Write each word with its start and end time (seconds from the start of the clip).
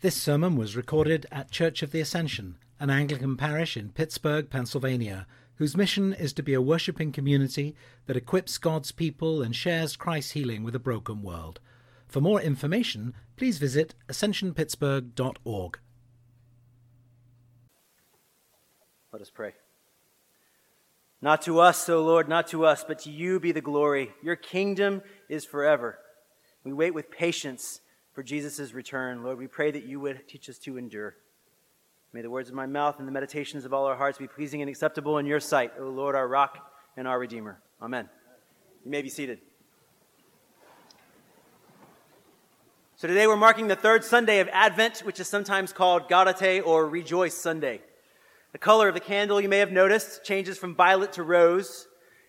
This 0.00 0.14
sermon 0.14 0.54
was 0.54 0.76
recorded 0.76 1.26
at 1.32 1.50
Church 1.50 1.82
of 1.82 1.90
the 1.90 1.98
Ascension, 2.00 2.56
an 2.78 2.88
Anglican 2.88 3.36
parish 3.36 3.76
in 3.76 3.90
Pittsburgh, 3.90 4.48
Pennsylvania, 4.48 5.26
whose 5.56 5.76
mission 5.76 6.12
is 6.12 6.32
to 6.34 6.42
be 6.44 6.54
a 6.54 6.62
worshipping 6.62 7.10
community 7.10 7.74
that 8.06 8.16
equips 8.16 8.58
God's 8.58 8.92
people 8.92 9.42
and 9.42 9.56
shares 9.56 9.96
Christ's 9.96 10.30
healing 10.30 10.62
with 10.62 10.76
a 10.76 10.78
broken 10.78 11.20
world. 11.20 11.58
For 12.06 12.20
more 12.20 12.40
information, 12.40 13.12
please 13.36 13.58
visit 13.58 13.96
ascensionpittsburgh.org. 14.06 15.78
Let 19.12 19.22
us 19.22 19.30
pray. 19.30 19.54
Not 21.20 21.42
to 21.42 21.58
us, 21.58 21.88
O 21.88 22.04
Lord, 22.04 22.28
not 22.28 22.46
to 22.48 22.64
us, 22.64 22.84
but 22.86 23.00
to 23.00 23.10
you 23.10 23.40
be 23.40 23.50
the 23.50 23.60
glory. 23.60 24.12
Your 24.22 24.36
kingdom 24.36 25.02
is 25.28 25.44
forever. 25.44 25.98
We 26.62 26.72
wait 26.72 26.94
with 26.94 27.10
patience 27.10 27.80
for 28.18 28.24
Jesus' 28.24 28.72
return. 28.72 29.22
Lord, 29.22 29.38
we 29.38 29.46
pray 29.46 29.70
that 29.70 29.84
you 29.84 30.00
would 30.00 30.26
teach 30.26 30.48
us 30.48 30.58
to 30.58 30.76
endure. 30.76 31.14
May 32.12 32.20
the 32.20 32.28
words 32.28 32.48
of 32.48 32.54
my 32.56 32.66
mouth 32.66 32.98
and 32.98 33.06
the 33.06 33.12
meditations 33.12 33.64
of 33.64 33.72
all 33.72 33.84
our 33.84 33.94
hearts 33.94 34.18
be 34.18 34.26
pleasing 34.26 34.60
and 34.60 34.68
acceptable 34.68 35.18
in 35.18 35.24
your 35.26 35.38
sight, 35.38 35.70
O 35.78 35.84
Lord, 35.84 36.16
our 36.16 36.26
rock 36.26 36.58
and 36.96 37.06
our 37.06 37.16
redeemer. 37.16 37.60
Amen. 37.80 38.08
You 38.84 38.90
may 38.90 39.02
be 39.02 39.08
seated. 39.08 39.38
So 42.96 43.06
today 43.06 43.28
we're 43.28 43.36
marking 43.36 43.68
the 43.68 43.76
third 43.76 44.02
Sunday 44.02 44.40
of 44.40 44.48
Advent, 44.48 45.04
which 45.04 45.20
is 45.20 45.28
sometimes 45.28 45.72
called 45.72 46.08
Gaudete 46.08 46.66
or 46.66 46.88
Rejoice 46.88 47.34
Sunday. 47.36 47.80
The 48.50 48.58
color 48.58 48.88
of 48.88 48.94
the 48.94 49.00
candle, 49.00 49.40
you 49.40 49.48
may 49.48 49.58
have 49.58 49.70
noticed, 49.70 50.24
changes 50.24 50.58
from 50.58 50.74
violet 50.74 51.12
to 51.12 51.22
rose. 51.22 51.86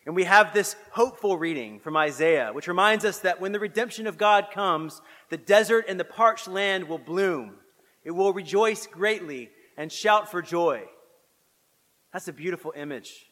And 0.10 0.16
we 0.16 0.24
have 0.24 0.56
this 0.56 0.76
hopeful 0.90 1.38
reading 1.38 1.80
from 1.80 1.96
Isaiah, 1.96 2.50
which 2.52 2.68
reminds 2.68 3.06
us 3.06 3.20
that 3.20 3.40
when 3.40 3.52
the 3.52 3.60
redemption 3.60 4.08
of 4.08 4.18
God 4.18 4.48
comes, 4.52 5.04
the 5.30 5.38
desert 5.38 5.86
and 5.88 6.00
the 6.00 6.04
parched 6.04 6.48
land 6.48 6.90
will 6.90 6.98
bloom. 6.98 7.58
It 8.04 8.10
will 8.10 8.34
rejoice 8.34 8.88
greatly 8.88 9.52
and 9.78 9.92
shout 9.92 10.32
for 10.32 10.42
joy. 10.42 10.82
That's 12.12 12.28
a 12.28 12.34
beautiful 12.34 12.74
image. 12.76 13.28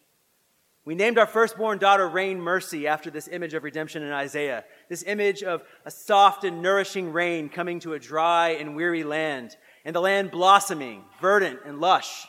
We 0.86 0.94
named 0.94 1.18
our 1.18 1.26
firstborn 1.26 1.80
daughter 1.80 2.08
Rain 2.08 2.40
Mercy 2.40 2.86
after 2.86 3.10
this 3.10 3.28
image 3.28 3.56
of 3.56 3.64
redemption 3.64 4.04
in 4.04 4.12
Isaiah. 4.12 4.64
This 4.88 5.02
image 5.02 5.42
of 5.42 5.64
a 5.84 5.90
soft 5.90 6.44
and 6.44 6.62
nourishing 6.62 7.12
rain 7.12 7.50
coming 7.50 7.80
to 7.80 7.94
a 7.94 8.00
dry 8.00 8.50
and 8.50 8.76
weary 8.76 9.04
land, 9.04 9.58
and 9.84 9.96
the 9.96 10.00
land 10.00 10.30
blossoming, 10.30 11.06
verdant 11.20 11.58
and 11.66 11.80
lush. 11.80 12.28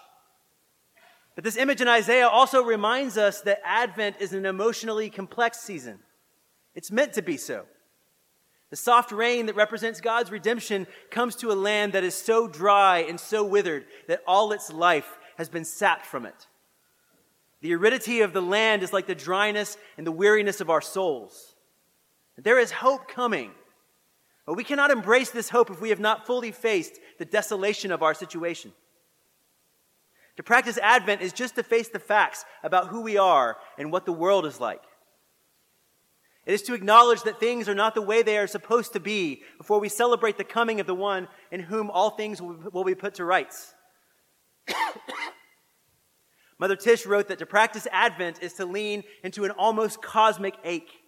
But 1.39 1.45
this 1.45 1.57
image 1.57 1.81
in 1.81 1.87
Isaiah 1.87 2.27
also 2.27 2.65
reminds 2.65 3.17
us 3.17 3.43
that 3.43 3.61
Advent 3.65 4.17
is 4.19 4.33
an 4.33 4.45
emotionally 4.45 5.09
complex 5.09 5.61
season. 5.61 6.01
It's 6.75 6.91
meant 6.91 7.13
to 7.13 7.23
be 7.23 7.37
so. 7.37 7.67
The 8.71 8.77
soft 8.77 9.13
rain 9.13 9.47
that 9.47 9.55
represents 9.55 10.01
God's 10.01 10.33
redemption 10.33 10.89
comes 11.13 11.37
to 11.37 11.53
a 11.53 11.55
land 11.55 11.93
that 11.93 12.03
is 12.03 12.17
so 12.17 12.49
dry 12.49 13.05
and 13.09 13.21
so 13.21 13.45
withered 13.45 13.85
that 14.09 14.25
all 14.27 14.51
its 14.51 14.73
life 14.73 15.17
has 15.37 15.49
been 15.49 15.65
sapped 15.65 16.07
from 16.07 16.27
it. 16.27 16.49
The 17.61 17.73
aridity 17.73 18.23
of 18.23 18.33
the 18.33 18.43
land 18.43 18.83
is 18.83 18.93
like 18.93 19.07
the 19.07 19.15
dryness 19.15 19.77
and 19.97 20.05
the 20.05 20.11
weariness 20.11 20.61
of 20.61 20.71
our 20.71 20.81
souls. 20.81 21.55
There 22.37 22.59
is 22.59 22.73
hope 22.73 23.07
coming. 23.07 23.53
But 24.45 24.57
we 24.57 24.65
cannot 24.65 24.91
embrace 24.91 25.31
this 25.31 25.51
hope 25.51 25.71
if 25.71 25.81
we 25.81 25.91
have 25.91 26.01
not 26.01 26.27
fully 26.27 26.51
faced 26.51 26.99
the 27.21 27.25
desolation 27.25 27.93
of 27.93 28.03
our 28.03 28.13
situation. 28.13 28.73
To 30.39 30.45
practice 30.45 30.79
Advent 30.79 31.21
is 31.21 31.33
just 31.33 31.57
to 31.57 31.65
face 31.65 31.89
the 31.89 31.99
facts 31.99 32.45
about 32.63 32.87
who 32.87 33.01
we 33.01 33.17
are 33.17 33.57
and 33.77 33.91
what 33.91 34.07
the 34.07 34.13
world 34.13 34.47
is 34.47 34.61
like. 34.61 34.85
It 36.47 36.55
is 36.55 36.63
to 36.63 36.75
acknowledge 36.75 37.25
that 37.25 37.41
things 37.41 37.69
are 37.69 37.75
not 37.75 37.97
the 37.97 38.03
way 38.03 38.23
they 38.23 38.39
are 38.39 38.47
supposed 38.47 38.93
to 38.93 39.01
be 39.01 39.43
before 39.59 39.81
we 39.81 39.89
celebrate 39.89 40.39
the 40.39 40.45
coming 40.45 40.79
of 40.79 40.87
the 40.87 40.95
one 40.95 41.27
in 41.51 41.59
whom 41.59 41.91
all 41.91 42.11
things 42.11 42.41
will 42.41 42.85
be 42.85 42.95
put 42.95 43.15
to 43.15 43.25
rights. 43.25 43.75
Mother 46.61 46.77
Tish 46.77 47.05
wrote 47.05 47.27
that 47.27 47.41
to 47.41 47.47
practice 47.47 47.89
Advent 47.91 48.41
is 48.41 48.53
to 48.55 48.65
lean 48.65 49.03
into 49.25 49.45
an 49.45 49.51
almost 49.51 50.03
cosmic 50.03 50.55
ache, 50.63 51.01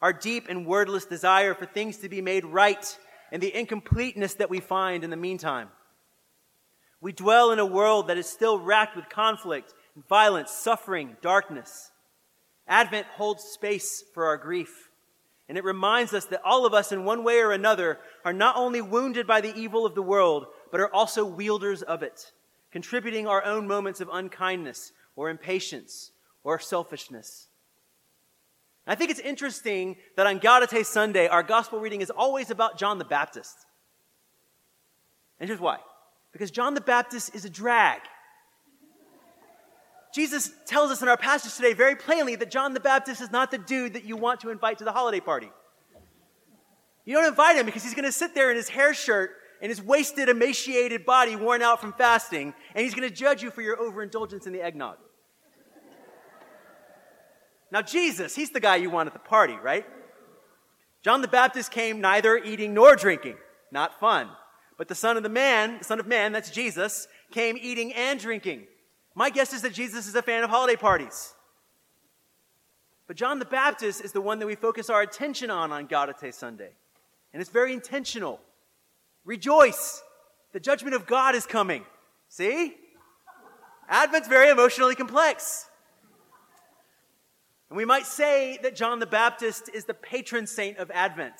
our 0.00 0.14
deep 0.14 0.48
and 0.48 0.64
wordless 0.64 1.04
desire 1.04 1.52
for 1.52 1.66
things 1.66 1.98
to 1.98 2.08
be 2.08 2.22
made 2.22 2.46
right 2.46 2.98
and 3.30 3.42
the 3.42 3.54
incompleteness 3.54 4.32
that 4.36 4.48
we 4.48 4.60
find 4.60 5.04
in 5.04 5.10
the 5.10 5.16
meantime. 5.16 5.68
We 7.00 7.12
dwell 7.12 7.52
in 7.52 7.58
a 7.58 7.66
world 7.66 8.08
that 8.08 8.18
is 8.18 8.26
still 8.26 8.58
racked 8.58 8.96
with 8.96 9.08
conflict, 9.08 9.74
violence, 10.08 10.50
suffering, 10.50 11.16
darkness. 11.22 11.90
Advent 12.66 13.06
holds 13.06 13.44
space 13.44 14.04
for 14.14 14.26
our 14.26 14.36
grief. 14.36 14.90
And 15.48 15.56
it 15.56 15.64
reminds 15.64 16.12
us 16.12 16.26
that 16.26 16.42
all 16.44 16.66
of 16.66 16.74
us, 16.74 16.92
in 16.92 17.04
one 17.04 17.24
way 17.24 17.38
or 17.38 17.52
another, 17.52 17.98
are 18.24 18.32
not 18.32 18.56
only 18.56 18.82
wounded 18.82 19.26
by 19.26 19.40
the 19.40 19.56
evil 19.56 19.86
of 19.86 19.94
the 19.94 20.02
world, 20.02 20.46
but 20.70 20.80
are 20.80 20.92
also 20.92 21.24
wielders 21.24 21.80
of 21.82 22.02
it, 22.02 22.32
contributing 22.70 23.26
our 23.26 23.42
own 23.44 23.66
moments 23.66 24.00
of 24.00 24.10
unkindness 24.12 24.92
or 25.16 25.30
impatience 25.30 26.10
or 26.44 26.58
selfishness. 26.58 27.48
I 28.86 28.94
think 28.94 29.10
it's 29.10 29.20
interesting 29.20 29.96
that 30.16 30.26
on 30.26 30.40
Gaudete 30.40 30.84
Sunday, 30.84 31.28
our 31.28 31.42
gospel 31.42 31.78
reading 31.78 32.00
is 32.00 32.10
always 32.10 32.50
about 32.50 32.78
John 32.78 32.98
the 32.98 33.04
Baptist. 33.04 33.66
And 35.40 35.48
here's 35.48 35.60
why. 35.60 35.78
Because 36.38 36.52
John 36.52 36.74
the 36.74 36.80
Baptist 36.80 37.34
is 37.34 37.44
a 37.44 37.50
drag. 37.50 37.98
Jesus 40.14 40.52
tells 40.66 40.92
us 40.92 41.02
in 41.02 41.08
our 41.08 41.16
passage 41.16 41.56
today 41.56 41.72
very 41.72 41.96
plainly 41.96 42.36
that 42.36 42.48
John 42.48 42.74
the 42.74 42.80
Baptist 42.80 43.20
is 43.20 43.32
not 43.32 43.50
the 43.50 43.58
dude 43.58 43.94
that 43.94 44.04
you 44.04 44.16
want 44.16 44.38
to 44.42 44.50
invite 44.50 44.78
to 44.78 44.84
the 44.84 44.92
holiday 44.92 45.18
party. 45.18 45.50
You 47.04 47.14
don't 47.14 47.26
invite 47.26 47.56
him 47.56 47.66
because 47.66 47.82
he's 47.82 47.94
going 47.94 48.04
to 48.04 48.12
sit 48.12 48.36
there 48.36 48.52
in 48.52 48.56
his 48.56 48.68
hair 48.68 48.94
shirt 48.94 49.32
and 49.60 49.68
his 49.68 49.82
wasted, 49.82 50.28
emaciated 50.28 51.04
body 51.04 51.34
worn 51.34 51.60
out 51.60 51.80
from 51.80 51.92
fasting, 51.92 52.54
and 52.72 52.84
he's 52.84 52.94
going 52.94 53.08
to 53.08 53.14
judge 53.14 53.42
you 53.42 53.50
for 53.50 53.60
your 53.60 53.76
overindulgence 53.76 54.46
in 54.46 54.52
the 54.52 54.62
eggnog. 54.62 54.96
Now, 57.72 57.82
Jesus, 57.82 58.36
he's 58.36 58.50
the 58.50 58.60
guy 58.60 58.76
you 58.76 58.90
want 58.90 59.08
at 59.08 59.12
the 59.12 59.18
party, 59.18 59.56
right? 59.60 59.84
John 61.02 61.20
the 61.20 61.26
Baptist 61.26 61.72
came 61.72 62.00
neither 62.00 62.36
eating 62.36 62.74
nor 62.74 62.94
drinking. 62.94 63.38
Not 63.72 63.98
fun. 63.98 64.28
But 64.78 64.88
the 64.88 64.94
Son 64.94 65.18
of 65.18 65.22
the 65.22 65.28
Man, 65.28 65.78
the 65.78 65.84
Son 65.84 66.00
of 66.00 66.06
Man, 66.06 66.32
that's 66.32 66.50
Jesus, 66.50 67.08
came 67.32 67.58
eating 67.60 67.92
and 67.92 68.18
drinking. 68.18 68.66
My 69.14 69.28
guess 69.28 69.52
is 69.52 69.62
that 69.62 69.74
Jesus 69.74 70.06
is 70.06 70.14
a 70.14 70.22
fan 70.22 70.44
of 70.44 70.50
holiday 70.50 70.76
parties. 70.76 71.34
But 73.08 73.16
John 73.16 73.40
the 73.40 73.44
Baptist 73.44 74.02
is 74.04 74.12
the 74.12 74.20
one 74.20 74.38
that 74.38 74.46
we 74.46 74.54
focus 74.54 74.88
our 74.88 75.02
attention 75.02 75.50
on 75.50 75.72
on 75.72 75.88
Gaudete 75.88 76.32
Sunday. 76.32 76.70
And 77.32 77.40
it's 77.40 77.50
very 77.50 77.72
intentional. 77.72 78.40
Rejoice! 79.24 80.02
The 80.52 80.60
judgment 80.60 80.94
of 80.94 81.06
God 81.06 81.34
is 81.34 81.44
coming. 81.44 81.84
See? 82.28 82.74
Advent's 83.88 84.28
very 84.28 84.50
emotionally 84.50 84.94
complex. 84.94 85.66
And 87.68 87.76
we 87.76 87.84
might 87.84 88.06
say 88.06 88.58
that 88.62 88.76
John 88.76 89.00
the 89.00 89.06
Baptist 89.06 89.70
is 89.74 89.84
the 89.86 89.94
patron 89.94 90.46
saint 90.46 90.78
of 90.78 90.90
Advent. 90.92 91.34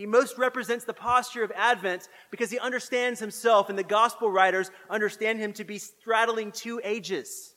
He 0.00 0.06
most 0.06 0.38
represents 0.38 0.86
the 0.86 0.94
posture 0.94 1.44
of 1.44 1.52
Advent 1.54 2.08
because 2.30 2.50
he 2.50 2.58
understands 2.58 3.20
himself, 3.20 3.68
and 3.68 3.78
the 3.78 3.82
gospel 3.82 4.30
writers 4.30 4.70
understand 4.88 5.38
him 5.38 5.52
to 5.52 5.62
be 5.62 5.76
straddling 5.76 6.52
two 6.52 6.80
ages. 6.82 7.54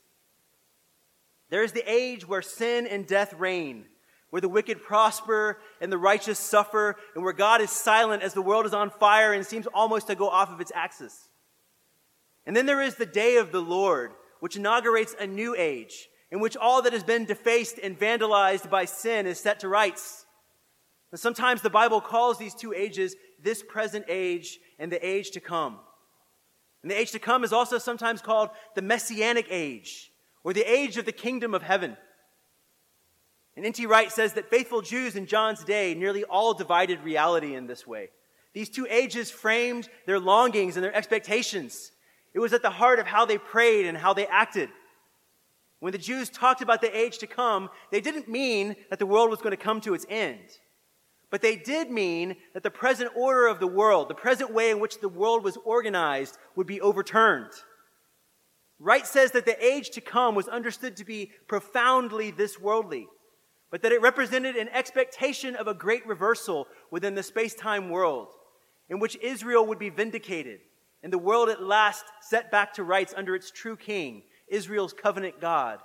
There 1.50 1.64
is 1.64 1.72
the 1.72 1.90
age 1.90 2.28
where 2.28 2.42
sin 2.42 2.86
and 2.86 3.08
death 3.08 3.34
reign, 3.36 3.86
where 4.30 4.42
the 4.42 4.50
wicked 4.50 4.84
prosper 4.84 5.60
and 5.80 5.90
the 5.90 5.98
righteous 5.98 6.38
suffer, 6.38 6.98
and 7.16 7.24
where 7.24 7.32
God 7.32 7.62
is 7.62 7.70
silent 7.70 8.24
as 8.24 8.34
the 8.34 8.42
world 8.42 8.66
is 8.66 8.74
on 8.74 8.90
fire 8.90 9.32
and 9.32 9.46
seems 9.46 9.66
almost 9.68 10.08
to 10.08 10.16
go 10.16 10.28
off 10.28 10.52
of 10.52 10.60
its 10.60 10.74
axis. 10.76 11.30
And 12.46 12.58
then 12.58 12.66
there 12.66 12.82
is 12.82 12.96
the 12.96 13.06
day 13.06 13.38
of 13.38 13.54
the 13.54 13.62
Lord, 13.62 14.12
which 14.42 14.58
inaugurates 14.58 15.16
a 15.18 15.26
new 15.26 15.56
age, 15.58 16.10
in 16.30 16.42
which 16.42 16.58
all 16.58 16.82
that 16.82 16.92
has 16.92 17.06
been 17.06 17.24
defaced 17.24 17.80
and 17.82 17.98
vandalized 17.98 18.70
by 18.70 18.84
sin 18.84 19.28
is 19.28 19.40
set 19.40 19.62
to 19.62 19.70
rights. 19.70 20.23
And 21.14 21.20
sometimes 21.20 21.62
the 21.62 21.70
Bible 21.70 22.02
calls 22.02 22.40
these 22.40 22.56
two 22.56 22.74
ages 22.74 23.16
this 23.40 23.62
present 23.62 24.06
age 24.08 24.60
and 24.80 24.92
the 24.92 25.08
age 25.08 25.30
to 25.32 25.40
come. 25.40 25.78
And 26.82 26.90
the 26.90 27.00
age 27.00 27.12
to 27.12 27.20
come 27.20 27.44
is 27.44 27.54
also 27.54 27.78
sometimes 27.78 28.20
called 28.20 28.50
the 28.74 28.82
messianic 28.82 29.46
age 29.52 30.12
or 30.44 30.54
the 30.54 30.64
age 30.64 30.98
of 30.98 31.06
the 31.06 31.12
kingdom 31.12 31.54
of 31.54 31.62
heaven. 31.62 31.98
And 33.56 33.64
N.T. 33.64 33.86
Wright 33.86 34.12
says 34.12 34.34
that 34.34 34.50
faithful 34.50 34.82
Jews 34.82 35.16
in 35.16 35.28
John's 35.28 35.64
day 35.64 35.94
nearly 35.94 36.24
all 36.24 36.56
divided 36.56 37.04
reality 37.04 37.54
in 37.54 37.68
this 37.68 37.86
way. 37.86 38.10
These 38.54 38.70
two 38.70 38.88
ages 38.90 39.30
framed 39.30 39.90
their 40.08 40.20
longings 40.20 40.78
and 40.78 40.84
their 40.84 40.96
expectations. 40.96 41.92
It 42.34 42.40
was 42.40 42.54
at 42.54 42.64
the 42.64 42.72
heart 42.72 42.98
of 42.98 43.06
how 43.06 43.28
they 43.28 43.38
prayed 43.38 43.86
and 43.86 43.96
how 43.96 44.14
they 44.14 44.26
acted. 44.26 44.70
When 45.80 45.92
the 45.92 46.00
Jews 46.00 46.32
talked 46.32 46.64
about 46.64 46.82
the 46.82 46.98
age 46.98 47.20
to 47.20 47.28
come, 47.28 47.70
they 47.92 48.02
didn't 48.02 48.28
mean 48.28 48.76
that 48.90 48.98
the 48.98 49.06
world 49.06 49.30
was 49.30 49.42
going 49.42 49.56
to 49.56 49.64
come 49.64 49.80
to 49.82 49.94
its 49.94 50.08
end. 50.10 50.58
But 51.34 51.42
they 51.42 51.56
did 51.56 51.90
mean 51.90 52.36
that 52.54 52.62
the 52.62 52.70
present 52.70 53.10
order 53.16 53.48
of 53.48 53.60
the 53.60 53.66
world, 53.66 54.08
the 54.08 54.14
present 54.14 54.54
way 54.54 54.70
in 54.70 54.80
which 54.80 55.00
the 55.00 55.10
world 55.10 55.44
was 55.44 55.58
organized, 55.66 56.38
would 56.56 56.68
be 56.68 56.80
overturned. 56.80 57.50
Wright 58.78 59.08
says 59.08 59.32
that 59.32 59.48
the 59.48 59.66
age 59.66 59.90
to 59.90 60.00
come 60.00 60.36
was 60.36 60.48
understood 60.48 60.96
to 60.98 61.04
be 61.04 61.32
profoundly 61.48 62.30
this 62.30 62.60
worldly, 62.60 63.08
but 63.72 63.82
that 63.82 63.92
it 63.92 64.00
represented 64.00 64.56
an 64.56 64.70
expectation 64.70 65.56
of 65.56 65.68
a 65.68 65.74
great 65.74 66.06
reversal 66.06 66.68
within 66.92 67.16
the 67.16 67.24
space 67.24 67.56
time 67.56 67.90
world. 67.90 68.28
in 68.90 69.00
which 69.00 69.18
Israel 69.24 69.66
would 69.66 69.80
be 69.80 69.90
vindicated 69.90 70.60
and 71.02 71.12
the 71.12 71.18
world 71.18 71.50
at 71.50 71.64
last 71.64 72.06
set 72.22 72.52
back 72.52 72.74
to 72.74 72.84
rights 72.84 73.12
under 73.18 73.36
its 73.36 73.50
true 73.50 73.76
king, 73.76 74.22
Israel's 74.48 74.94
covenant 74.94 75.42
God. 75.42 75.80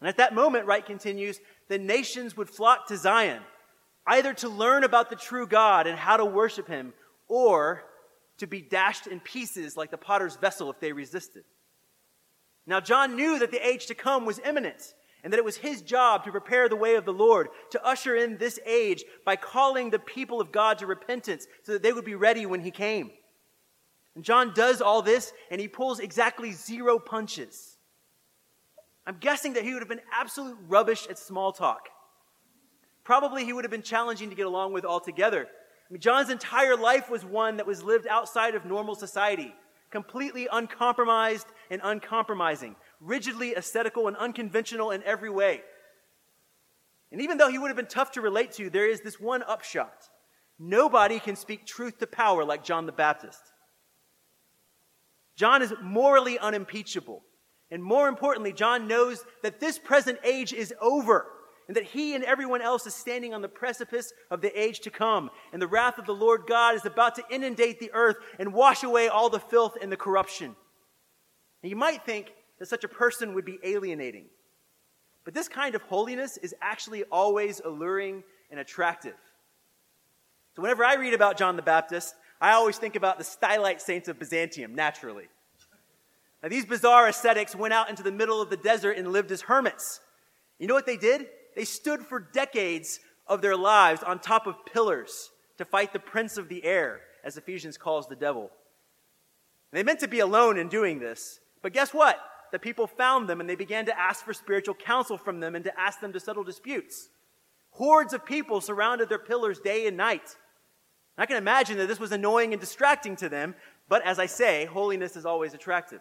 And 0.00 0.08
at 0.08 0.16
that 0.16 0.34
moment, 0.34 0.66
Wright 0.66 0.84
continues, 0.84 1.38
the 1.68 1.78
nations 1.78 2.36
would 2.36 2.50
flock 2.50 2.88
to 2.88 2.96
Zion, 2.96 3.42
either 4.06 4.34
to 4.34 4.48
learn 4.48 4.84
about 4.84 5.10
the 5.10 5.16
true 5.16 5.46
God 5.46 5.86
and 5.86 5.98
how 5.98 6.16
to 6.16 6.24
worship 6.24 6.68
him, 6.68 6.92
or 7.28 7.84
to 8.38 8.46
be 8.46 8.60
dashed 8.60 9.06
in 9.06 9.20
pieces 9.20 9.76
like 9.76 9.90
the 9.90 9.98
potter's 9.98 10.36
vessel 10.36 10.70
if 10.70 10.80
they 10.80 10.92
resisted. 10.92 11.44
Now, 12.66 12.80
John 12.80 13.16
knew 13.16 13.38
that 13.38 13.50
the 13.50 13.66
age 13.66 13.86
to 13.86 13.94
come 13.94 14.24
was 14.24 14.38
imminent 14.38 14.94
and 15.22 15.32
that 15.32 15.38
it 15.38 15.44
was 15.44 15.56
his 15.56 15.82
job 15.82 16.24
to 16.24 16.30
prepare 16.30 16.68
the 16.68 16.76
way 16.76 16.94
of 16.94 17.04
the 17.04 17.12
Lord, 17.12 17.48
to 17.72 17.84
usher 17.84 18.16
in 18.16 18.38
this 18.38 18.58
age 18.64 19.04
by 19.24 19.36
calling 19.36 19.90
the 19.90 19.98
people 19.98 20.40
of 20.40 20.52
God 20.52 20.78
to 20.78 20.86
repentance 20.86 21.46
so 21.62 21.72
that 21.72 21.82
they 21.82 21.92
would 21.92 22.04
be 22.04 22.14
ready 22.14 22.46
when 22.46 22.60
he 22.60 22.70
came. 22.70 23.10
And 24.14 24.24
John 24.24 24.54
does 24.54 24.80
all 24.80 25.02
this 25.02 25.32
and 25.50 25.60
he 25.60 25.68
pulls 25.68 26.00
exactly 26.00 26.52
zero 26.52 26.98
punches. 26.98 27.76
I'm 29.06 29.18
guessing 29.18 29.54
that 29.54 29.64
he 29.64 29.72
would 29.72 29.82
have 29.82 29.88
been 29.88 30.00
absolute 30.12 30.56
rubbish 30.66 31.06
at 31.08 31.18
small 31.18 31.52
talk. 31.52 31.88
Probably 33.04 33.44
he 33.44 33.52
would 33.52 33.64
have 33.64 33.70
been 33.70 33.82
challenging 33.82 34.30
to 34.30 34.36
get 34.36 34.46
along 34.46 34.72
with 34.72 34.84
altogether. 34.84 35.46
I 35.46 35.92
mean, 35.92 36.00
John's 36.00 36.30
entire 36.30 36.76
life 36.76 37.10
was 37.10 37.24
one 37.24 37.56
that 37.56 37.66
was 37.66 37.82
lived 37.82 38.06
outside 38.06 38.54
of 38.54 38.64
normal 38.64 38.94
society, 38.94 39.54
completely 39.90 40.48
uncompromised 40.50 41.46
and 41.70 41.80
uncompromising, 41.82 42.76
rigidly 43.00 43.54
ascetical 43.54 44.06
and 44.06 44.16
unconventional 44.16 44.90
in 44.92 45.02
every 45.02 45.30
way. 45.30 45.62
And 47.10 47.20
even 47.20 47.38
though 47.38 47.50
he 47.50 47.58
would 47.58 47.68
have 47.68 47.76
been 47.76 47.86
tough 47.86 48.12
to 48.12 48.20
relate 48.20 48.52
to, 48.52 48.70
there 48.70 48.88
is 48.88 49.00
this 49.00 49.18
one 49.18 49.42
upshot. 49.42 50.08
Nobody 50.58 51.18
can 51.18 51.34
speak 51.34 51.66
truth 51.66 51.98
to 51.98 52.06
power 52.06 52.44
like 52.44 52.62
John 52.62 52.86
the 52.86 52.92
Baptist. 52.92 53.40
John 55.34 55.62
is 55.62 55.72
morally 55.82 56.38
unimpeachable. 56.38 57.22
And 57.70 57.82
more 57.82 58.08
importantly, 58.08 58.52
John 58.52 58.86
knows 58.86 59.24
that 59.42 59.58
this 59.58 59.78
present 59.78 60.18
age 60.22 60.52
is 60.52 60.74
over 60.80 61.26
and 61.70 61.76
that 61.76 61.84
he 61.84 62.16
and 62.16 62.24
everyone 62.24 62.60
else 62.60 62.84
is 62.84 62.94
standing 62.96 63.32
on 63.32 63.42
the 63.42 63.48
precipice 63.48 64.12
of 64.28 64.40
the 64.40 64.60
age 64.60 64.80
to 64.80 64.90
come. 64.90 65.30
And 65.52 65.62
the 65.62 65.68
wrath 65.68 65.98
of 65.98 66.04
the 66.04 66.12
Lord 66.12 66.42
God 66.48 66.74
is 66.74 66.84
about 66.84 67.14
to 67.14 67.22
inundate 67.30 67.78
the 67.78 67.92
earth 67.94 68.16
and 68.40 68.52
wash 68.52 68.82
away 68.82 69.06
all 69.06 69.30
the 69.30 69.38
filth 69.38 69.76
and 69.80 69.92
the 69.92 69.96
corruption. 69.96 70.56
And 71.62 71.70
you 71.70 71.76
might 71.76 72.04
think 72.04 72.32
that 72.58 72.66
such 72.66 72.82
a 72.82 72.88
person 72.88 73.34
would 73.34 73.44
be 73.44 73.60
alienating. 73.62 74.24
But 75.22 75.32
this 75.32 75.46
kind 75.46 75.76
of 75.76 75.82
holiness 75.82 76.38
is 76.38 76.56
actually 76.60 77.04
always 77.04 77.60
alluring 77.64 78.24
and 78.50 78.58
attractive. 78.58 79.14
So 80.56 80.62
whenever 80.62 80.84
I 80.84 80.94
read 80.94 81.14
about 81.14 81.38
John 81.38 81.54
the 81.54 81.62
Baptist, 81.62 82.16
I 82.40 82.50
always 82.54 82.78
think 82.78 82.96
about 82.96 83.16
the 83.16 83.24
stylite 83.24 83.80
saints 83.80 84.08
of 84.08 84.18
Byzantium, 84.18 84.74
naturally. 84.74 85.28
Now, 86.42 86.48
these 86.48 86.64
bizarre 86.64 87.06
ascetics 87.06 87.54
went 87.54 87.74
out 87.74 87.88
into 87.88 88.02
the 88.02 88.10
middle 88.10 88.42
of 88.42 88.50
the 88.50 88.56
desert 88.56 88.96
and 88.96 89.12
lived 89.12 89.30
as 89.30 89.42
hermits. 89.42 90.00
You 90.58 90.66
know 90.66 90.74
what 90.74 90.86
they 90.86 90.96
did? 90.96 91.28
They 91.54 91.64
stood 91.64 92.00
for 92.02 92.20
decades 92.20 93.00
of 93.26 93.42
their 93.42 93.56
lives 93.56 94.02
on 94.02 94.18
top 94.18 94.46
of 94.46 94.64
pillars 94.66 95.30
to 95.58 95.64
fight 95.64 95.92
the 95.92 95.98
prince 95.98 96.36
of 96.36 96.48
the 96.48 96.64
air, 96.64 97.00
as 97.24 97.36
Ephesians 97.36 97.76
calls 97.76 98.06
the 98.06 98.16
devil. 98.16 98.50
They 99.72 99.82
meant 99.82 100.00
to 100.00 100.08
be 100.08 100.20
alone 100.20 100.58
in 100.58 100.68
doing 100.68 100.98
this, 100.98 101.38
but 101.62 101.72
guess 101.72 101.94
what? 101.94 102.18
The 102.50 102.58
people 102.58 102.86
found 102.86 103.28
them 103.28 103.40
and 103.40 103.48
they 103.48 103.54
began 103.54 103.86
to 103.86 103.98
ask 103.98 104.24
for 104.24 104.32
spiritual 104.32 104.74
counsel 104.74 105.16
from 105.16 105.40
them 105.40 105.54
and 105.54 105.64
to 105.64 105.80
ask 105.80 106.00
them 106.00 106.12
to 106.12 106.20
settle 106.20 106.42
disputes. 106.42 107.08
Hordes 107.70 108.12
of 108.12 108.24
people 108.24 108.60
surrounded 108.60 109.08
their 109.08 109.18
pillars 109.18 109.60
day 109.60 109.86
and 109.86 109.96
night. 109.96 110.36
I 111.16 111.26
can 111.26 111.36
imagine 111.36 111.78
that 111.78 111.86
this 111.86 112.00
was 112.00 112.12
annoying 112.12 112.52
and 112.52 112.60
distracting 112.60 113.14
to 113.16 113.28
them, 113.28 113.54
but 113.88 114.04
as 114.04 114.18
I 114.18 114.26
say, 114.26 114.64
holiness 114.64 115.16
is 115.16 115.26
always 115.26 115.54
attractive. 115.54 116.00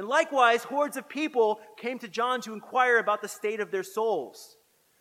And 0.00 0.08
likewise, 0.08 0.64
hordes 0.64 0.96
of 0.96 1.10
people 1.10 1.60
came 1.76 1.98
to 1.98 2.08
John 2.08 2.40
to 2.40 2.54
inquire 2.54 2.96
about 2.96 3.20
the 3.20 3.28
state 3.28 3.60
of 3.60 3.70
their 3.70 3.82
souls. 3.82 4.56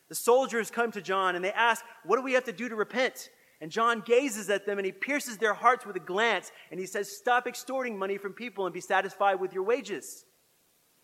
The 0.09 0.15
soldiers 0.15 0.69
come 0.69 0.91
to 0.91 1.01
John 1.01 1.37
and 1.37 1.45
they 1.45 1.53
ask, 1.53 1.85
What 2.03 2.17
do 2.17 2.21
we 2.21 2.33
have 2.33 2.43
to 2.43 2.51
do 2.51 2.67
to 2.67 2.75
repent? 2.75 3.29
And 3.61 3.71
John 3.71 4.03
gazes 4.05 4.49
at 4.49 4.65
them 4.65 4.77
and 4.77 4.85
he 4.85 4.91
pierces 4.91 5.37
their 5.37 5.53
hearts 5.53 5.85
with 5.85 5.95
a 5.95 6.01
glance 6.01 6.51
and 6.69 6.81
he 6.81 6.85
says, 6.85 7.09
Stop 7.09 7.47
extorting 7.47 7.97
money 7.97 8.17
from 8.17 8.33
people 8.33 8.65
and 8.65 8.73
be 8.73 8.81
satisfied 8.81 9.39
with 9.39 9.53
your 9.53 9.63
wages. 9.63 10.25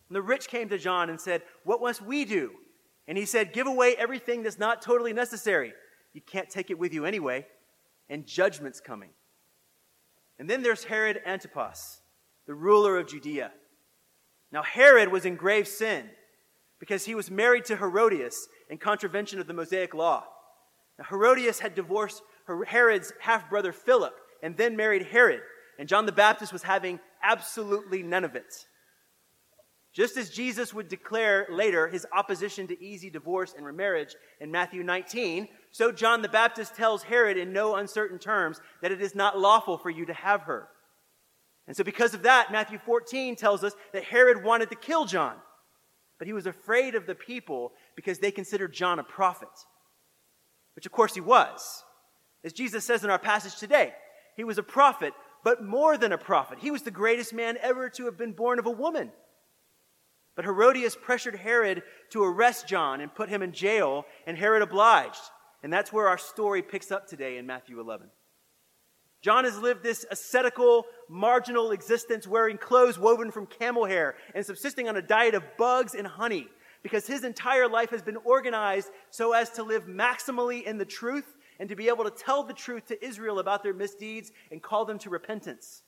And 0.09 0.15
the 0.17 0.21
rich 0.21 0.49
came 0.49 0.67
to 0.67 0.77
John 0.77 1.09
and 1.09 1.21
said, 1.21 1.43
What 1.63 1.79
must 1.79 2.01
we 2.01 2.25
do? 2.25 2.51
And 3.07 3.17
he 3.17 3.25
said, 3.25 3.53
Give 3.53 3.65
away 3.65 3.95
everything 3.97 4.43
that's 4.43 4.59
not 4.59 4.81
totally 4.81 5.13
necessary. 5.13 5.71
You 6.11 6.19
can't 6.19 6.49
take 6.49 6.69
it 6.69 6.77
with 6.77 6.93
you 6.93 7.05
anyway 7.05 7.45
and 8.09 8.27
judgment's 8.27 8.81
coming. 8.81 9.11
And 10.37 10.49
then 10.49 10.63
there's 10.63 10.83
Herod 10.83 11.21
Antipas, 11.25 12.01
the 12.45 12.55
ruler 12.55 12.97
of 12.97 13.07
Judea. 13.07 13.53
Now, 14.55 14.63
Herod 14.63 15.11
was 15.11 15.25
in 15.25 15.35
grave 15.35 15.67
sin 15.67 16.09
because 16.79 17.03
he 17.03 17.13
was 17.13 17.29
married 17.29 17.65
to 17.65 17.75
Herodias 17.75 18.47
in 18.69 18.77
contravention 18.77 19.41
of 19.41 19.47
the 19.47 19.53
Mosaic 19.53 19.93
law. 19.93 20.23
Now, 20.97 21.03
Herodias 21.09 21.59
had 21.59 21.75
divorced 21.75 22.21
Herod's 22.65 23.11
half 23.19 23.49
brother 23.49 23.73
Philip 23.73 24.13
and 24.41 24.55
then 24.55 24.77
married 24.77 25.07
Herod, 25.07 25.41
and 25.77 25.89
John 25.89 26.05
the 26.05 26.13
Baptist 26.13 26.53
was 26.53 26.63
having 26.63 27.01
absolutely 27.21 28.01
none 28.01 28.23
of 28.23 28.37
it. 28.37 28.65
Just 29.93 30.15
as 30.15 30.29
Jesus 30.29 30.73
would 30.73 30.87
declare 30.87 31.47
later 31.51 31.89
his 31.89 32.07
opposition 32.13 32.65
to 32.67 32.81
easy 32.81 33.09
divorce 33.09 33.53
and 33.57 33.65
remarriage 33.65 34.15
in 34.39 34.51
Matthew 34.51 34.83
19, 34.83 35.49
so 35.71 35.91
John 35.91 36.21
the 36.21 36.29
Baptist 36.29 36.75
tells 36.75 37.03
Herod 37.03 37.35
in 37.35 37.51
no 37.51 37.75
uncertain 37.75 38.19
terms 38.19 38.61
that 38.81 38.93
it 38.93 39.01
is 39.01 39.15
not 39.15 39.37
lawful 39.37 39.77
for 39.77 39.89
you 39.89 40.05
to 40.05 40.13
have 40.13 40.43
her. 40.43 40.69
And 41.67 41.75
so, 41.75 41.83
because 41.83 42.13
of 42.13 42.23
that, 42.23 42.51
Matthew 42.51 42.77
14 42.77 43.35
tells 43.35 43.63
us 43.63 43.73
that 43.93 44.03
Herod 44.03 44.43
wanted 44.43 44.69
to 44.69 44.75
kill 44.75 45.05
John, 45.05 45.35
but 46.19 46.27
he 46.27 46.33
was 46.33 46.45
afraid 46.45 46.95
of 46.95 47.07
the 47.07 47.15
people 47.15 47.71
because 47.95 48.19
they 48.19 48.31
considered 48.31 48.73
John 48.73 48.99
a 48.99 49.03
prophet, 49.03 49.49
which 50.75 50.85
of 50.85 50.91
course 50.91 51.15
he 51.15 51.21
was. 51.21 51.83
As 52.43 52.53
Jesus 52.53 52.85
says 52.85 53.03
in 53.03 53.09
our 53.09 53.19
passage 53.19 53.55
today, 53.55 53.93
he 54.37 54.43
was 54.43 54.59
a 54.59 54.63
prophet, 54.63 55.13
but 55.43 55.63
more 55.63 55.97
than 55.97 56.11
a 56.11 56.17
prophet. 56.17 56.59
He 56.59 56.69
was 56.69 56.83
the 56.83 56.91
greatest 56.91 57.33
man 57.33 57.57
ever 57.61 57.89
to 57.89 58.05
have 58.05 58.17
been 58.17 58.33
born 58.33 58.59
of 58.59 58.67
a 58.67 58.71
woman. 58.71 59.11
But 60.35 60.45
Herodias 60.45 60.95
pressured 61.01 61.35
Herod 61.35 61.81
to 62.11 62.23
arrest 62.23 62.67
John 62.67 63.01
and 63.01 63.13
put 63.13 63.29
him 63.29 63.41
in 63.41 63.53
jail, 63.53 64.05
and 64.27 64.37
Herod 64.37 64.61
obliged. 64.61 65.21
And 65.63 65.71
that's 65.73 65.91
where 65.91 66.07
our 66.07 66.17
story 66.17 66.61
picks 66.61 66.91
up 66.91 67.07
today 67.07 67.37
in 67.37 67.47
Matthew 67.47 67.79
11. 67.79 68.09
John 69.25 69.43
has 69.43 69.57
lived 69.57 69.81
this 69.81 70.05
ascetical, 70.11 70.85
marginal 71.09 71.71
existence 71.71 72.27
wearing 72.27 72.59
clothes 72.59 72.99
woven 72.99 73.31
from 73.31 73.47
camel 73.47 73.85
hair 73.85 74.13
and 74.35 74.45
subsisting 74.45 74.87
on 74.87 74.97
a 74.97 75.01
diet 75.01 75.33
of 75.33 75.41
bugs 75.57 75.95
and 75.95 76.05
honey 76.05 76.47
because 76.83 77.07
his 77.07 77.23
entire 77.23 77.67
life 77.67 77.89
has 77.89 78.03
been 78.03 78.17
organized 78.17 78.91
so 79.09 79.33
as 79.33 79.49
to 79.49 79.63
live 79.63 79.87
maximally 79.87 80.61
in 80.63 80.77
the 80.77 80.85
truth 80.85 81.25
and 81.59 81.69
to 81.69 81.75
be 81.75 81.87
able 81.87 82.03
to 82.03 82.11
tell 82.11 82.43
the 82.43 82.53
truth 82.53 82.85
to 82.89 83.03
Israel 83.03 83.39
about 83.39 83.63
their 83.63 83.73
misdeeds 83.73 84.31
and 84.51 84.61
call 84.61 84.85
them 84.85 84.99
to 84.99 85.09
repentance. 85.09 85.81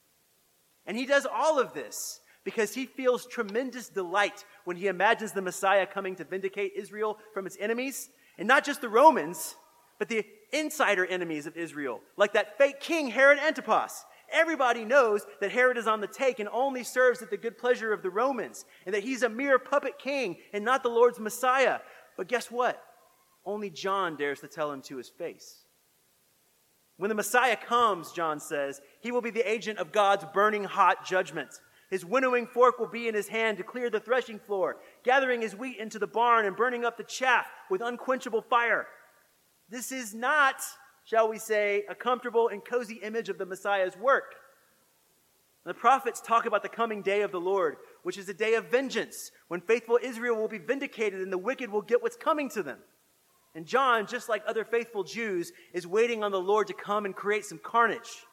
And 0.87 0.97
he 0.97 1.05
does 1.05 1.27
all 1.31 1.59
of 1.59 1.73
this 1.75 2.21
because 2.43 2.73
he 2.73 2.87
feels 2.87 3.27
tremendous 3.27 3.87
delight 3.87 4.45
when 4.65 4.77
he 4.77 4.87
imagines 4.87 5.33
the 5.33 5.43
Messiah 5.43 5.85
coming 5.85 6.15
to 6.15 6.23
vindicate 6.23 6.71
Israel 6.75 7.19
from 7.35 7.45
its 7.45 7.57
enemies, 7.59 8.09
and 8.39 8.47
not 8.47 8.65
just 8.65 8.81
the 8.81 8.89
Romans, 8.89 9.55
but 9.99 10.09
the 10.09 10.25
insider 10.51 11.05
enemies 11.05 11.45
of 11.45 11.57
Israel, 11.57 12.01
like 12.15 12.33
that 12.33 12.57
fake 12.57 12.79
king 12.79 13.09
Herod 13.09 13.39
Antipas. 13.39 14.05
Everybody 14.31 14.83
knows 14.83 15.25
that 15.39 15.51
Herod 15.51 15.77
is 15.77 15.87
on 15.87 16.01
the 16.01 16.07
take 16.07 16.39
and 16.39 16.49
only 16.51 16.83
serves 16.83 17.21
at 17.21 17.29
the 17.29 17.37
good 17.37 17.57
pleasure 17.57 17.93
of 17.93 18.01
the 18.01 18.09
Romans, 18.09 18.65
and 18.85 18.93
that 18.93 19.03
he's 19.03 19.23
a 19.23 19.29
mere 19.29 19.57
puppet 19.57 19.97
king 19.99 20.37
and 20.53 20.65
not 20.65 20.83
the 20.83 20.89
Lord's 20.89 21.19
Messiah. 21.19 21.79
But 22.17 22.27
guess 22.27 22.51
what? 22.51 22.81
Only 23.45 23.69
John 23.69 24.17
dares 24.17 24.41
to 24.41 24.47
tell 24.47 24.71
him 24.71 24.81
to 24.83 24.97
his 24.97 25.07
face. 25.07 25.63
When 26.97 27.09
the 27.09 27.15
Messiah 27.15 27.55
comes, 27.55 28.11
John 28.11 28.39
says, 28.39 28.81
he 29.01 29.11
will 29.11 29.21
be 29.21 29.29
the 29.29 29.49
agent 29.49 29.79
of 29.79 29.91
God's 29.91 30.25
burning 30.33 30.63
hot 30.63 31.05
judgment. 31.05 31.49
His 31.89 32.03
winnowing 32.03 32.47
fork 32.47 32.79
will 32.79 32.87
be 32.87 33.07
in 33.07 33.15
his 33.15 33.29
hand 33.29 33.57
to 33.57 33.63
clear 33.63 33.89
the 33.89 33.99
threshing 33.99 34.39
floor, 34.39 34.77
gathering 35.03 35.41
his 35.41 35.55
wheat 35.55 35.77
into 35.77 35.99
the 35.99 36.07
barn 36.07 36.45
and 36.45 36.55
burning 36.55 36.83
up 36.83 36.97
the 36.97 37.03
chaff 37.03 37.45
with 37.69 37.81
unquenchable 37.81 38.41
fire. 38.41 38.87
This 39.69 39.91
is 39.91 40.13
not, 40.13 40.61
shall 41.03 41.29
we 41.29 41.37
say, 41.37 41.83
a 41.89 41.95
comfortable 41.95 42.47
and 42.47 42.63
cozy 42.63 42.99
image 43.03 43.29
of 43.29 43.37
the 43.37 43.45
Messiah's 43.45 43.97
work. 43.97 44.35
The 45.65 45.73
prophets 45.73 46.21
talk 46.21 46.45
about 46.45 46.63
the 46.63 46.69
coming 46.69 47.01
day 47.01 47.21
of 47.21 47.31
the 47.31 47.41
Lord, 47.41 47.75
which 48.03 48.17
is 48.17 48.29
a 48.29 48.33
day 48.33 48.53
of 48.53 48.71
vengeance, 48.71 49.31
when 49.49 49.59
faithful 49.59 49.99
Israel 50.01 50.37
will 50.37 50.47
be 50.47 50.57
vindicated 50.57 51.19
and 51.19 51.31
the 51.31 51.37
wicked 51.37 51.69
will 51.69 51.81
get 51.81 52.01
what's 52.01 52.15
coming 52.15 52.49
to 52.51 52.63
them. 52.63 52.77
And 53.53 53.65
John, 53.65 54.07
just 54.07 54.29
like 54.29 54.43
other 54.47 54.63
faithful 54.63 55.03
Jews, 55.03 55.51
is 55.73 55.85
waiting 55.85 56.23
on 56.23 56.31
the 56.31 56.39
Lord 56.39 56.67
to 56.67 56.73
come 56.73 57.05
and 57.05 57.13
create 57.13 57.43
some 57.43 57.59
carnage. 57.61 58.25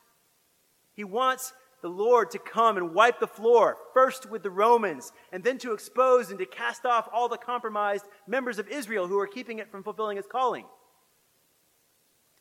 He 0.95 1.03
wants 1.03 1.53
the 1.83 1.89
Lord 1.89 2.31
to 2.31 2.39
come 2.39 2.77
and 2.77 2.95
wipe 2.95 3.19
the 3.19 3.27
floor, 3.27 3.79
first 3.93 4.31
with 4.31 4.43
the 4.43 4.51
Romans, 4.51 5.13
and 5.33 5.43
then 5.43 5.59
to 5.59 5.73
expose 5.73 6.31
and 6.31 6.39
to 6.39 6.47
cast 6.47 6.87
off 6.87 7.09
all 7.13 7.29
the 7.29 7.37
compromised 7.37 8.07
members 8.29 8.59
of 8.59 8.69
Israel 8.69 9.09
who 9.09 9.19
are 9.19 9.27
keeping 9.27 9.59
it 9.59 9.71
from 9.71 9.83
fulfilling 9.83 10.19
its 10.19 10.29
calling. 10.31 10.67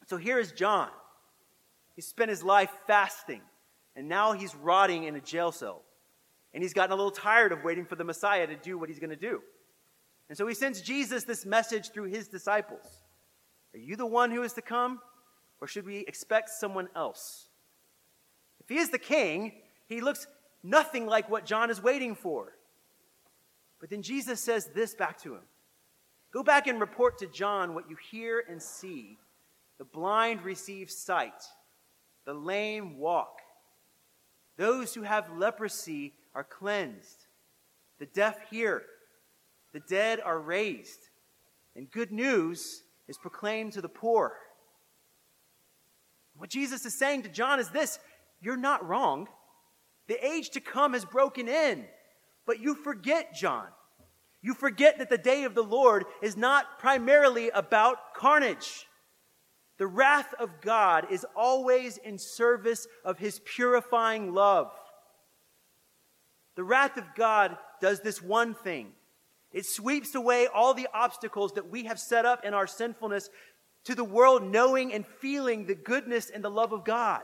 So 0.07 0.17
here 0.17 0.39
is 0.39 0.51
John, 0.51 0.89
He 1.95 2.01
spent 2.01 2.29
his 2.29 2.43
life 2.43 2.71
fasting, 2.87 3.41
and 3.95 4.07
now 4.07 4.33
he's 4.33 4.55
rotting 4.55 5.03
in 5.03 5.15
a 5.15 5.21
jail 5.21 5.51
cell. 5.51 5.83
And 6.53 6.61
he's 6.61 6.73
gotten 6.73 6.91
a 6.91 6.95
little 6.95 7.11
tired 7.11 7.51
of 7.51 7.63
waiting 7.63 7.85
for 7.85 7.95
the 7.95 8.03
Messiah 8.03 8.45
to 8.45 8.55
do 8.55 8.77
what 8.77 8.89
he's 8.89 8.99
going 8.99 9.09
to 9.09 9.15
do. 9.15 9.41
And 10.29 10.37
so 10.37 10.45
he 10.45 10.53
sends 10.53 10.81
Jesus 10.81 11.23
this 11.23 11.45
message 11.45 11.91
through 11.91 12.05
his 12.05 12.27
disciples 12.27 12.85
Are 13.73 13.79
you 13.79 13.95
the 13.95 14.05
one 14.05 14.31
who 14.31 14.43
is 14.43 14.53
to 14.53 14.61
come, 14.61 14.99
or 15.61 15.67
should 15.67 15.85
we 15.85 15.99
expect 15.99 16.49
someone 16.49 16.89
else? 16.95 17.47
If 18.59 18.69
he 18.69 18.77
is 18.77 18.89
the 18.89 18.99
king, 18.99 19.53
he 19.87 20.01
looks 20.01 20.27
nothing 20.63 21.05
like 21.05 21.29
what 21.29 21.45
John 21.45 21.69
is 21.69 21.81
waiting 21.81 22.15
for. 22.15 22.53
But 23.79 23.89
then 23.89 24.01
Jesus 24.01 24.39
says 24.39 24.69
this 24.73 24.95
back 24.95 25.17
to 25.23 25.35
him 25.35 25.43
Go 26.31 26.41
back 26.41 26.67
and 26.67 26.79
report 26.79 27.17
to 27.19 27.27
John 27.27 27.75
what 27.75 27.89
you 27.89 27.97
hear 28.09 28.43
and 28.49 28.61
see. 28.61 29.17
The 29.83 29.99
blind 29.99 30.43
receive 30.43 30.89
sight, 30.89 31.43
the 32.23 32.33
lame 32.33 32.97
walk, 32.97 33.41
those 34.55 34.93
who 34.93 35.01
have 35.01 35.37
leprosy 35.37 36.13
are 36.33 36.45
cleansed, 36.45 37.25
the 37.99 38.05
deaf 38.05 38.37
hear, 38.49 38.83
the 39.73 39.81
dead 39.81 40.21
are 40.21 40.39
raised, 40.39 41.09
and 41.75 41.91
good 41.91 42.13
news 42.13 42.83
is 43.09 43.17
proclaimed 43.17 43.73
to 43.73 43.81
the 43.81 43.89
poor. 43.89 44.37
What 46.37 46.49
Jesus 46.49 46.85
is 46.85 46.97
saying 46.97 47.23
to 47.23 47.29
John 47.29 47.59
is 47.59 47.67
this 47.67 47.99
you're 48.41 48.55
not 48.55 48.87
wrong. 48.87 49.27
The 50.07 50.25
age 50.25 50.51
to 50.51 50.61
come 50.61 50.93
has 50.93 51.03
broken 51.03 51.49
in, 51.49 51.83
but 52.45 52.61
you 52.61 52.73
forget, 52.73 53.35
John. 53.35 53.67
You 54.41 54.53
forget 54.53 54.99
that 54.99 55.09
the 55.09 55.17
day 55.17 55.43
of 55.43 55.55
the 55.55 55.61
Lord 55.61 56.05
is 56.21 56.37
not 56.37 56.79
primarily 56.79 57.49
about 57.49 58.13
carnage. 58.15 58.87
The 59.77 59.87
wrath 59.87 60.33
of 60.39 60.61
God 60.61 61.07
is 61.09 61.25
always 61.35 61.97
in 61.97 62.17
service 62.17 62.87
of 63.03 63.17
his 63.17 63.39
purifying 63.39 64.33
love. 64.33 64.71
The 66.55 66.63
wrath 66.63 66.97
of 66.97 67.05
God 67.15 67.57
does 67.81 68.01
this 68.01 68.21
one 68.21 68.53
thing 68.53 68.93
it 69.53 69.67
sweeps 69.67 70.15
away 70.15 70.47
all 70.47 70.73
the 70.73 70.87
obstacles 70.93 71.53
that 71.53 71.69
we 71.69 71.83
have 71.83 71.99
set 71.99 72.25
up 72.25 72.43
in 72.43 72.55
our 72.55 72.65
sinfulness 72.65 73.29
to 73.83 73.93
the 73.93 74.03
world 74.03 74.43
knowing 74.43 74.91
and 74.91 75.05
feeling 75.05 75.65
the 75.65 75.75
goodness 75.75 76.31
and 76.31 76.43
the 76.43 76.49
love 76.49 76.73
of 76.73 76.83
God. 76.83 77.21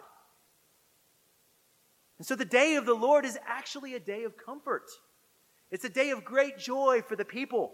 And 2.20 2.27
so 2.27 2.36
the 2.36 2.46
day 2.46 2.75
of 2.75 2.86
the 2.86 2.94
Lord 2.94 3.25
is 3.25 3.39
actually 3.48 3.96
a 3.96 4.00
day 4.00 4.25
of 4.25 4.38
comfort. 4.38 4.84
It's 5.72 5.86
a 5.86 5.89
day 5.89 6.12
of 6.12 6.24
great 6.24 6.60
joy 6.60 7.01
for 7.01 7.15
the 7.15 7.25
people. 7.25 7.74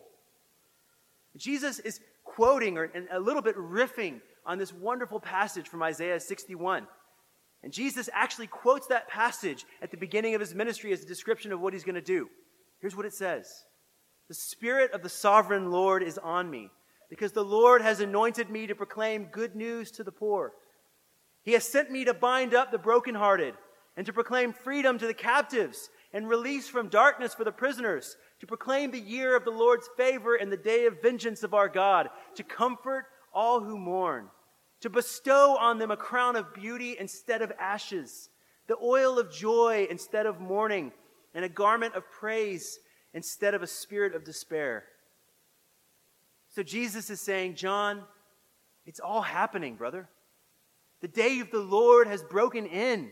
Jesus 1.36 1.80
is 1.80 2.00
quoting 2.36 2.78
or 2.78 2.92
a 3.12 3.20
little 3.20 3.42
bit 3.42 3.56
riffing 3.56 4.22
on 4.46 4.58
this 4.58 4.74
wonderful 4.74 5.20
passage 5.20 5.68
from 5.68 5.82
Isaiah 5.82 6.20
61. 6.20 6.88
And 7.64 7.74
Jesus 7.74 8.10
actually 8.14 8.48
quotes 8.48 8.88
that 8.88 9.08
passage 9.08 9.66
at 9.82 9.90
the 9.90 9.98
beginning 9.98 10.36
of 10.36 10.42
his 10.42 10.54
ministry 10.54 10.94
as 10.94 11.02
a 11.02 11.08
description 11.08 11.52
of 11.52 11.62
what 11.62 11.74
he's 11.74 11.84
going 11.84 11.96
to 11.96 12.02
do. 12.02 12.30
Here's 12.80 12.96
what 12.96 13.06
it 13.06 13.14
says 13.14 13.66
The 14.28 14.36
Spirit 14.36 14.92
of 14.92 15.02
the 15.02 15.10
sovereign 15.10 15.72
Lord 15.72 16.04
is 16.04 16.18
on 16.18 16.50
me, 16.50 16.70
because 17.10 17.32
the 17.32 17.44
Lord 17.44 17.82
has 17.82 18.02
anointed 18.02 18.50
me 18.50 18.68
to 18.68 18.76
proclaim 18.76 19.30
good 19.32 19.56
news 19.56 19.90
to 19.92 20.04
the 20.04 20.12
poor. 20.12 20.54
He 21.42 21.54
has 21.54 21.64
sent 21.64 21.90
me 21.90 22.06
to 22.06 22.14
bind 22.14 22.54
up 22.54 22.72
the 22.72 22.78
brokenhearted 22.78 23.54
and 23.98 24.06
to 24.06 24.14
proclaim 24.14 24.52
freedom 24.52 24.98
to 24.98 25.08
the 25.08 25.14
captives 25.14 25.90
and 26.12 26.28
release 26.28 26.68
from 26.68 26.90
darkness 26.90 27.34
for 27.34 27.44
the 27.44 27.52
prisoners, 27.52 28.18
to 28.40 28.48
proclaim 28.48 28.92
the 28.92 29.00
year 29.00 29.36
of 29.36 29.46
the 29.46 29.52
Lord's 29.52 29.90
favor 29.98 30.36
and 30.36 30.52
the 30.52 30.58
day 30.58 30.86
of 30.86 31.02
vengeance 31.02 31.44
of 31.44 31.54
our 31.54 31.70
God, 31.70 32.10
to 32.36 32.44
comfort 32.44 33.06
all 33.34 33.62
who 33.62 33.78
mourn, 33.78 34.28
to 34.82 34.90
bestow 34.90 35.58
on 35.58 35.78
them 35.78 35.92
a 35.92 35.98
crown 35.98 36.36
of 36.36 36.54
beauty 36.54 36.96
instead 37.00 37.42
of 37.42 37.52
ashes, 37.60 38.30
the 38.68 38.78
oil 38.82 39.20
of 39.20 39.32
joy 39.32 39.88
instead 39.90 40.26
of 40.26 40.40
mourning, 40.40 40.92
and 41.34 41.46
a 41.46 41.50
garment 41.50 41.96
of 41.96 42.10
praise 42.12 42.80
instead 43.14 43.54
of 43.54 43.64
a 43.64 43.68
spirit 43.68 44.16
of 44.16 44.24
despair. 44.24 44.84
So 46.50 46.64
Jesus 46.64 47.10
is 47.10 47.20
saying, 47.20 47.56
John, 47.56 48.04
it's 48.86 49.00
all 49.00 49.22
happening, 49.22 49.76
brother. 49.76 50.08
The 51.02 51.08
day 51.08 51.40
of 51.40 51.52
the 51.52 51.60
Lord 51.60 52.08
has 52.08 52.24
broken 52.24 52.66
in. 52.66 53.12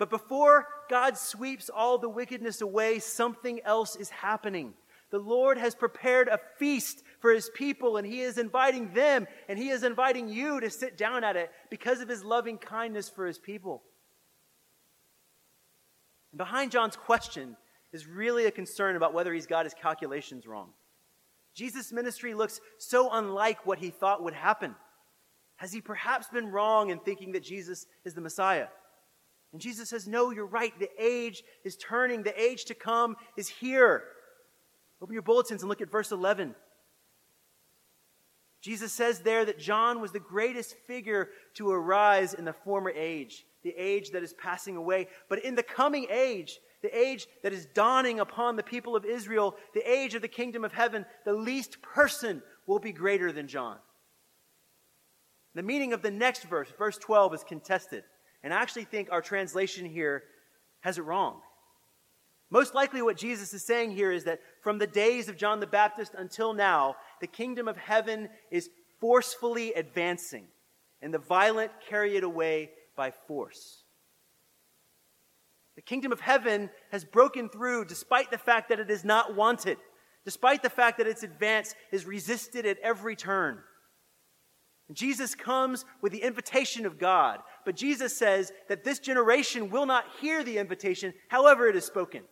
But 0.00 0.08
before 0.08 0.66
God 0.88 1.18
sweeps 1.18 1.68
all 1.68 1.98
the 1.98 2.08
wickedness 2.08 2.62
away, 2.62 3.00
something 3.00 3.60
else 3.66 3.96
is 3.96 4.08
happening. 4.08 4.72
The 5.10 5.18
Lord 5.18 5.58
has 5.58 5.74
prepared 5.74 6.28
a 6.28 6.40
feast 6.56 7.02
for 7.20 7.30
his 7.30 7.50
people, 7.50 7.98
and 7.98 8.06
he 8.06 8.22
is 8.22 8.38
inviting 8.38 8.94
them, 8.94 9.26
and 9.46 9.58
he 9.58 9.68
is 9.68 9.82
inviting 9.82 10.30
you 10.30 10.58
to 10.58 10.70
sit 10.70 10.96
down 10.96 11.22
at 11.22 11.36
it 11.36 11.50
because 11.68 12.00
of 12.00 12.08
his 12.08 12.24
loving 12.24 12.56
kindness 12.56 13.10
for 13.10 13.26
his 13.26 13.38
people. 13.38 13.82
And 16.32 16.38
behind 16.38 16.70
John's 16.70 16.96
question 16.96 17.54
is 17.92 18.06
really 18.06 18.46
a 18.46 18.50
concern 18.50 18.96
about 18.96 19.12
whether 19.12 19.34
he's 19.34 19.46
got 19.46 19.66
his 19.66 19.74
calculations 19.74 20.46
wrong. 20.46 20.70
Jesus' 21.52 21.92
ministry 21.92 22.32
looks 22.32 22.58
so 22.78 23.10
unlike 23.12 23.66
what 23.66 23.80
he 23.80 23.90
thought 23.90 24.24
would 24.24 24.32
happen. 24.32 24.74
Has 25.56 25.74
he 25.74 25.82
perhaps 25.82 26.28
been 26.28 26.46
wrong 26.46 26.88
in 26.88 27.00
thinking 27.00 27.32
that 27.32 27.42
Jesus 27.42 27.84
is 28.06 28.14
the 28.14 28.22
Messiah? 28.22 28.68
And 29.52 29.60
Jesus 29.60 29.88
says, 29.88 30.06
No, 30.06 30.30
you're 30.30 30.46
right. 30.46 30.72
The 30.78 30.90
age 30.98 31.42
is 31.64 31.76
turning. 31.76 32.22
The 32.22 32.40
age 32.40 32.64
to 32.66 32.74
come 32.74 33.16
is 33.36 33.48
here. 33.48 34.04
Open 35.02 35.12
your 35.12 35.22
bulletins 35.22 35.62
and 35.62 35.68
look 35.68 35.80
at 35.80 35.90
verse 35.90 36.12
11. 36.12 36.54
Jesus 38.60 38.92
says 38.92 39.20
there 39.20 39.44
that 39.46 39.58
John 39.58 40.00
was 40.00 40.12
the 40.12 40.20
greatest 40.20 40.76
figure 40.86 41.30
to 41.54 41.70
arise 41.70 42.34
in 42.34 42.44
the 42.44 42.52
former 42.52 42.90
age, 42.90 43.46
the 43.62 43.74
age 43.76 44.10
that 44.10 44.22
is 44.22 44.34
passing 44.34 44.76
away. 44.76 45.08
But 45.30 45.44
in 45.44 45.54
the 45.54 45.62
coming 45.62 46.06
age, 46.10 46.58
the 46.82 46.96
age 46.96 47.26
that 47.42 47.54
is 47.54 47.66
dawning 47.66 48.20
upon 48.20 48.56
the 48.56 48.62
people 48.62 48.96
of 48.96 49.06
Israel, 49.06 49.56
the 49.74 49.90
age 49.90 50.14
of 50.14 50.22
the 50.22 50.28
kingdom 50.28 50.64
of 50.64 50.72
heaven, 50.72 51.06
the 51.24 51.32
least 51.32 51.80
person 51.80 52.42
will 52.66 52.78
be 52.78 52.92
greater 52.92 53.32
than 53.32 53.48
John. 53.48 53.78
The 55.54 55.62
meaning 55.62 55.92
of 55.92 56.02
the 56.02 56.10
next 56.10 56.44
verse, 56.44 56.68
verse 56.78 56.98
12, 56.98 57.34
is 57.34 57.44
contested. 57.44 58.04
And 58.42 58.54
I 58.54 58.60
actually 58.60 58.84
think 58.84 59.08
our 59.10 59.20
translation 59.20 59.86
here 59.86 60.22
has 60.80 60.98
it 60.98 61.02
wrong. 61.02 61.40
Most 62.50 62.74
likely, 62.74 63.00
what 63.00 63.16
Jesus 63.16 63.54
is 63.54 63.64
saying 63.64 63.92
here 63.92 64.10
is 64.10 64.24
that 64.24 64.40
from 64.62 64.78
the 64.78 64.86
days 64.86 65.28
of 65.28 65.36
John 65.36 65.60
the 65.60 65.66
Baptist 65.66 66.14
until 66.16 66.52
now, 66.52 66.96
the 67.20 67.28
kingdom 67.28 67.68
of 67.68 67.76
heaven 67.76 68.28
is 68.50 68.70
forcefully 68.98 69.72
advancing, 69.74 70.46
and 71.00 71.14
the 71.14 71.18
violent 71.18 71.70
carry 71.88 72.16
it 72.16 72.24
away 72.24 72.70
by 72.96 73.12
force. 73.12 73.84
The 75.76 75.82
kingdom 75.82 76.12
of 76.12 76.20
heaven 76.20 76.70
has 76.90 77.04
broken 77.04 77.48
through 77.48 77.84
despite 77.84 78.30
the 78.30 78.38
fact 78.38 78.68
that 78.68 78.80
it 78.80 78.90
is 78.90 79.04
not 79.04 79.36
wanted, 79.36 79.78
despite 80.24 80.62
the 80.62 80.68
fact 80.68 80.98
that 80.98 81.06
its 81.06 81.22
advance 81.22 81.74
is 81.92 82.04
resisted 82.04 82.66
at 82.66 82.78
every 82.80 83.16
turn. 83.16 83.60
Jesus 84.96 85.34
comes 85.34 85.84
with 86.00 86.12
the 86.12 86.22
invitation 86.22 86.84
of 86.84 86.98
God, 86.98 87.40
but 87.64 87.76
Jesus 87.76 88.16
says 88.16 88.52
that 88.68 88.82
this 88.82 88.98
generation 88.98 89.70
will 89.70 89.86
not 89.86 90.04
hear 90.20 90.42
the 90.42 90.58
invitation, 90.58 91.14
however 91.28 91.68
it 91.68 91.76
is 91.76 91.84
spoken. 91.84 92.22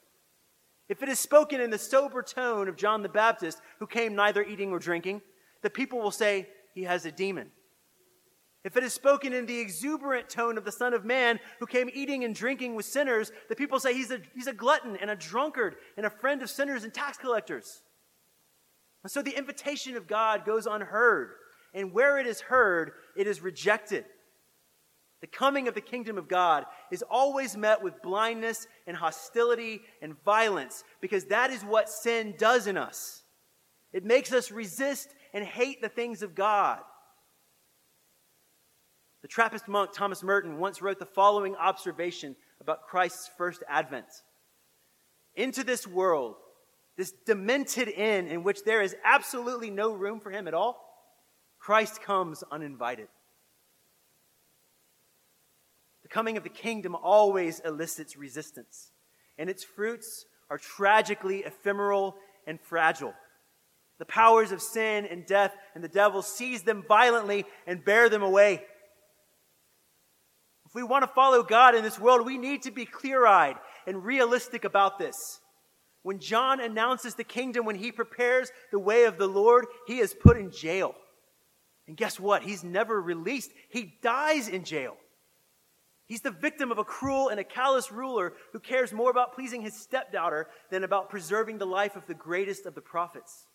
If 0.88 1.02
it 1.02 1.08
is 1.08 1.20
spoken 1.20 1.60
in 1.60 1.70
the 1.70 1.78
sober 1.78 2.22
tone 2.22 2.68
of 2.68 2.76
John 2.76 3.02
the 3.02 3.08
Baptist, 3.08 3.60
who 3.78 3.86
came 3.86 4.14
neither 4.14 4.42
eating 4.42 4.72
or 4.72 4.78
drinking, 4.78 5.20
the 5.62 5.70
people 5.70 6.00
will 6.00 6.10
say, 6.10 6.48
He 6.74 6.84
has 6.84 7.04
a 7.04 7.12
demon. 7.12 7.50
If 8.64 8.76
it 8.76 8.82
is 8.82 8.92
spoken 8.92 9.32
in 9.32 9.46
the 9.46 9.60
exuberant 9.60 10.28
tone 10.28 10.58
of 10.58 10.64
the 10.64 10.72
Son 10.72 10.92
of 10.92 11.04
Man, 11.04 11.38
who 11.60 11.66
came 11.66 11.88
eating 11.92 12.24
and 12.24 12.34
drinking 12.34 12.74
with 12.74 12.86
sinners, 12.86 13.30
the 13.48 13.54
people 13.54 13.78
say 13.78 13.94
he's 13.94 14.10
a, 14.10 14.18
he's 14.34 14.48
a 14.48 14.52
glutton 14.52 14.96
and 14.96 15.10
a 15.10 15.16
drunkard 15.16 15.76
and 15.96 16.04
a 16.04 16.10
friend 16.10 16.42
of 16.42 16.50
sinners 16.50 16.84
and 16.84 16.92
tax 16.92 17.16
collectors. 17.16 17.82
And 19.04 19.12
so 19.12 19.22
the 19.22 19.36
invitation 19.36 19.96
of 19.96 20.08
God 20.08 20.44
goes 20.44 20.66
unheard 20.66 21.30
and 21.78 21.92
where 21.92 22.18
it 22.18 22.26
is 22.26 22.40
heard, 22.40 22.90
it 23.16 23.28
is 23.28 23.40
rejected. 23.40 24.04
The 25.20 25.28
coming 25.28 25.68
of 25.68 25.74
the 25.74 25.80
kingdom 25.80 26.18
of 26.18 26.26
God 26.26 26.64
is 26.90 27.04
always 27.08 27.56
met 27.56 27.84
with 27.84 28.02
blindness 28.02 28.66
and 28.88 28.96
hostility 28.96 29.82
and 30.02 30.20
violence 30.24 30.82
because 31.00 31.26
that 31.26 31.50
is 31.50 31.62
what 31.62 31.88
sin 31.88 32.34
does 32.36 32.66
in 32.66 32.76
us. 32.76 33.22
It 33.92 34.04
makes 34.04 34.32
us 34.32 34.50
resist 34.50 35.08
and 35.32 35.44
hate 35.44 35.80
the 35.80 35.88
things 35.88 36.22
of 36.22 36.34
God. 36.34 36.80
The 39.22 39.28
Trappist 39.28 39.68
monk 39.68 39.90
Thomas 39.94 40.24
Merton 40.24 40.58
once 40.58 40.82
wrote 40.82 40.98
the 40.98 41.06
following 41.06 41.54
observation 41.54 42.34
about 42.60 42.88
Christ's 42.88 43.30
first 43.38 43.62
advent 43.68 44.06
Into 45.36 45.62
this 45.62 45.86
world, 45.86 46.34
this 46.96 47.12
demented 47.24 47.86
inn 47.86 48.26
in 48.26 48.42
which 48.42 48.64
there 48.64 48.82
is 48.82 48.96
absolutely 49.04 49.70
no 49.70 49.92
room 49.92 50.18
for 50.18 50.32
him 50.32 50.48
at 50.48 50.54
all, 50.54 50.87
Christ 51.68 52.00
comes 52.00 52.42
uninvited. 52.50 53.08
The 56.02 56.08
coming 56.08 56.38
of 56.38 56.42
the 56.42 56.48
kingdom 56.48 56.94
always 56.94 57.60
elicits 57.60 58.16
resistance, 58.16 58.90
and 59.36 59.50
its 59.50 59.64
fruits 59.64 60.24
are 60.48 60.56
tragically 60.56 61.40
ephemeral 61.40 62.16
and 62.46 62.58
fragile. 62.58 63.12
The 63.98 64.06
powers 64.06 64.50
of 64.50 64.62
sin 64.62 65.04
and 65.04 65.26
death 65.26 65.54
and 65.74 65.84
the 65.84 65.88
devil 65.88 66.22
seize 66.22 66.62
them 66.62 66.86
violently 66.88 67.44
and 67.66 67.84
bear 67.84 68.08
them 68.08 68.22
away. 68.22 68.62
If 70.64 70.74
we 70.74 70.82
want 70.82 71.02
to 71.02 71.14
follow 71.14 71.42
God 71.42 71.74
in 71.74 71.82
this 71.82 72.00
world, 72.00 72.24
we 72.24 72.38
need 72.38 72.62
to 72.62 72.70
be 72.70 72.86
clear 72.86 73.26
eyed 73.26 73.56
and 73.86 74.06
realistic 74.06 74.64
about 74.64 74.98
this. 74.98 75.38
When 76.00 76.18
John 76.18 76.60
announces 76.60 77.14
the 77.14 77.24
kingdom, 77.24 77.66
when 77.66 77.76
he 77.76 77.92
prepares 77.92 78.50
the 78.72 78.78
way 78.78 79.04
of 79.04 79.18
the 79.18 79.28
Lord, 79.28 79.66
he 79.86 79.98
is 79.98 80.14
put 80.14 80.38
in 80.38 80.50
jail. 80.50 80.94
And 81.88 81.96
guess 81.96 82.20
what? 82.20 82.42
He's 82.42 82.62
never 82.62 83.00
released. 83.00 83.50
He 83.70 83.94
dies 84.02 84.46
in 84.46 84.62
jail. 84.62 84.96
He's 86.06 86.20
the 86.20 86.30
victim 86.30 86.70
of 86.70 86.78
a 86.78 86.84
cruel 86.84 87.28
and 87.28 87.40
a 87.40 87.44
callous 87.44 87.90
ruler 87.90 88.34
who 88.52 88.60
cares 88.60 88.92
more 88.92 89.10
about 89.10 89.34
pleasing 89.34 89.62
his 89.62 89.74
stepdaughter 89.74 90.48
than 90.70 90.84
about 90.84 91.10
preserving 91.10 91.58
the 91.58 91.66
life 91.66 91.96
of 91.96 92.06
the 92.06 92.14
greatest 92.14 92.66
of 92.66 92.74
the 92.74 92.80
prophets. 92.82 93.46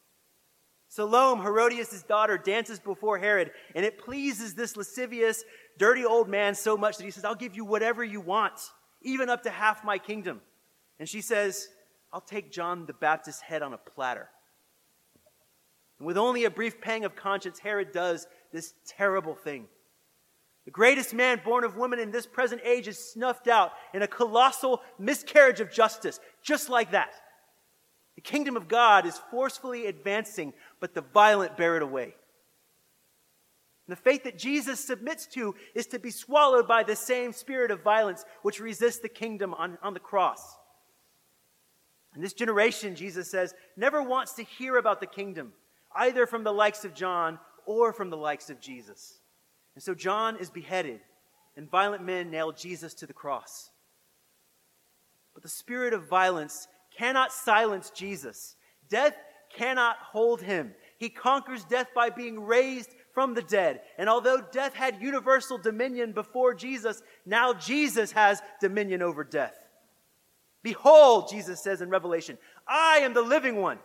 Salome, 0.87 1.41
Herodias' 1.41 2.03
daughter, 2.03 2.37
dances 2.37 2.79
before 2.79 3.17
Herod, 3.17 3.51
and 3.73 3.85
it 3.85 3.97
pleases 3.97 4.53
this 4.53 4.77
lascivious, 4.77 5.43
dirty 5.79 6.05
old 6.05 6.27
man 6.27 6.53
so 6.53 6.77
much 6.77 6.97
that 6.97 7.03
he 7.03 7.11
says, 7.11 7.25
I'll 7.25 7.33
give 7.33 7.55
you 7.55 7.65
whatever 7.65 8.03
you 8.03 8.21
want, 8.21 8.59
even 9.01 9.29
up 9.29 9.43
to 9.43 9.49
half 9.49 9.83
my 9.83 9.97
kingdom. 9.97 10.41
And 10.99 11.09
she 11.09 11.21
says, 11.21 11.67
I'll 12.11 12.21
take 12.21 12.51
John 12.51 12.85
the 12.85 12.93
Baptist's 12.93 13.41
head 13.41 13.63
on 13.63 13.73
a 13.73 13.77
platter. 13.77 14.29
And 16.03 16.07
with 16.10 16.17
only 16.17 16.43
a 16.43 16.51
brief 16.51 16.81
pang 16.81 17.05
of 17.05 17.15
conscience, 17.15 17.60
Herod 17.60 17.93
does 17.93 18.27
this 18.51 18.74
terrible 18.86 19.36
thing. 19.36 19.67
The 20.65 20.72
greatest 20.72 21.13
man 21.13 21.39
born 21.45 21.63
of 21.63 21.77
woman 21.77 21.98
in 21.98 22.12
this 22.12 22.25
present 22.25 22.62
age 22.65 22.89
is 22.89 23.00
snuffed 23.00 23.48
out 23.48 23.72
in 23.93 24.01
a 24.01 24.07
colossal 24.07 24.81
miscarriage 25.00 25.62
of 25.62 25.72
justice, 25.72 26.19
just 26.41 26.67
like 26.67 26.91
that. 26.91 27.13
The 28.15 28.22
kingdom 28.22 28.57
of 28.57 28.67
God 28.67 29.05
is 29.05 29.17
forcefully 29.31 29.86
advancing, 29.86 30.51
but 30.81 30.93
the 30.93 31.05
violent 31.13 31.55
bear 31.55 31.77
it 31.77 31.83
away. 31.83 32.15
And 33.88 33.95
the 33.95 34.01
faith 34.01 34.25
that 34.25 34.38
Jesus 34.38 34.81
submits 34.81 35.25
to 35.27 35.55
is 35.74 35.88
to 35.88 36.00
be 36.00 36.12
swallowed 36.12 36.67
by 36.67 36.83
the 36.83 36.98
same 36.98 37.31
spirit 37.31 37.72
of 37.72 37.81
violence 37.81 38.25
which 38.41 38.60
resists 38.60 39.00
the 39.00 39.07
kingdom 39.07 39.53
on, 39.53 39.77
on 39.81 39.93
the 39.93 40.01
cross. 40.01 40.57
And 42.13 42.22
this 42.22 42.33
generation, 42.33 42.93
Jesus 42.93 43.31
says, 43.31 43.55
never 43.77 44.03
wants 44.03 44.33
to 44.33 44.43
hear 44.43 44.75
about 44.75 45.00
the 45.00 45.07
kingdom, 45.07 45.53
either 45.95 46.25
from 46.25 46.43
the 46.43 46.53
likes 46.53 46.85
of 46.85 46.93
John 46.93 47.39
or 47.65 47.93
from 47.93 48.09
the 48.09 48.17
likes 48.17 48.50
of 48.50 48.59
Jesus. 48.59 49.19
And 49.75 49.83
so 49.83 49.93
John 49.93 50.38
is 50.38 50.50
beheaded, 50.50 51.01
and 51.55 51.69
violent 51.69 52.03
men 52.03 52.29
nail 52.29 52.51
Jesus 52.51 52.93
to 52.95 53.07
the 53.07 53.13
cross. 53.13 53.71
But 55.33 55.43
the 55.43 55.50
spirit 55.50 55.93
of 55.93 56.07
violence 56.07 56.67
cannot 56.95 57.31
silence 57.31 57.89
Jesus. 57.89 58.55
Death 58.89 59.15
cannot 59.55 59.97
hold 59.97 60.41
him. 60.41 60.73
He 60.97 61.09
conquers 61.09 61.63
death 61.63 61.88
by 61.95 62.09
being 62.09 62.43
raised 62.43 62.89
from 63.13 63.33
the 63.33 63.41
dead. 63.41 63.81
And 63.97 64.09
although 64.09 64.41
death 64.51 64.73
had 64.73 65.01
universal 65.01 65.57
dominion 65.57 66.12
before 66.12 66.53
Jesus, 66.53 67.01
now 67.25 67.53
Jesus 67.53 68.12
has 68.12 68.41
dominion 68.59 69.01
over 69.01 69.23
death. 69.23 69.55
Behold, 70.63 71.29
Jesus 71.29 71.62
says 71.62 71.81
in 71.81 71.89
Revelation, 71.89 72.38
I 72.67 73.00
am 73.00 73.13
the 73.13 73.21
living 73.21 73.57
one. 73.57 73.79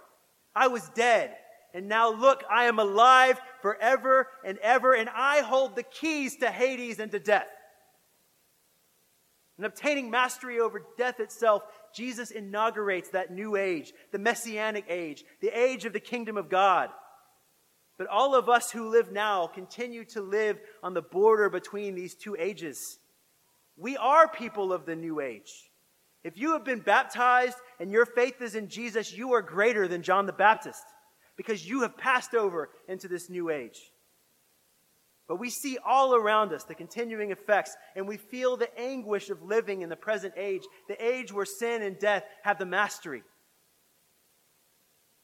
I 0.55 0.69
was 0.69 0.89
dead 0.91 1.37
and 1.75 1.89
now 1.89 2.11
look, 2.11 2.45
I 2.51 2.65
am 2.65 2.79
alive 2.79 3.41
forever 3.61 4.29
and 4.45 4.59
ever, 4.59 4.95
and 4.95 5.09
I 5.15 5.41
hold 5.41 5.77
the 5.77 5.83
keys 5.83 6.37
to 6.37 6.51
Hades 6.51 6.99
and 6.99 7.11
to 7.13 7.19
death. 7.19 7.47
In 9.59 9.65
obtaining 9.65 10.11
mastery 10.11 10.61
over 10.61 10.83
death 10.97 11.21
itself, 11.21 11.63
Jesus 11.93 12.31
inaugurates 12.31 13.11
that 13.11 13.33
new 13.33 13.57
age, 13.57 13.93
the 14.13 14.19
messianic 14.19 14.85
age, 14.89 15.25
the 15.41 15.49
age 15.49 15.85
of 15.85 15.93
the 15.93 16.01
kingdom 16.01 16.37
of 16.37 16.49
God. 16.49 16.91
But 17.99 18.07
all 18.07 18.37
of 18.37 18.49
us 18.49 18.71
who 18.71 18.89
live 18.89 19.11
now 19.11 19.49
continue 19.49 20.05
to 20.07 20.23
live 20.23 20.59
on 20.83 20.95
the 20.95 21.03
border 21.03 21.51
between 21.51 21.97
these 21.97 22.15
two 22.15 22.37
ages. 22.39 22.99
We 23.77 23.97
are 23.97 24.29
people 24.29 24.73
of 24.73 24.87
the 24.87 24.95
new 24.95 25.21
age. 25.21 25.53
If 26.23 26.39
you 26.39 26.53
have 26.53 26.65
been 26.65 26.81
baptized 26.81 27.57
and 27.81 27.91
your 27.91 28.07
faith 28.07 28.41
is 28.41 28.55
in 28.55 28.69
Jesus, 28.69 29.13
you 29.13 29.33
are 29.33 29.43
greater 29.43 29.89
than 29.89 30.03
John 30.03 30.27
the 30.27 30.33
Baptist 30.33 30.85
because 31.39 31.67
you 31.67 31.81
have 31.83 31.97
passed 31.97 32.35
over 32.35 32.69
into 32.89 33.09
this 33.09 33.31
new 33.31 33.49
age. 33.49 33.79
But 35.29 35.37
we 35.37 35.51
see 35.51 35.79
all 35.87 36.15
around 36.15 36.53
us 36.53 36.65
the 36.65 36.75
continuing 36.75 37.31
effects, 37.31 37.77
and 37.95 38.09
we 38.09 38.17
feel 38.17 38.57
the 38.57 38.77
anguish 38.79 39.31
of 39.31 39.43
living 39.43 39.83
in 39.83 39.89
the 39.89 39.97
present 39.97 40.35
age, 40.37 40.63
the 40.89 41.03
age 41.03 41.33
where 41.33 41.47
sin 41.47 41.83
and 41.83 41.99
death 41.99 42.25
have 42.43 42.59
the 42.59 42.67
mastery. 42.67 43.23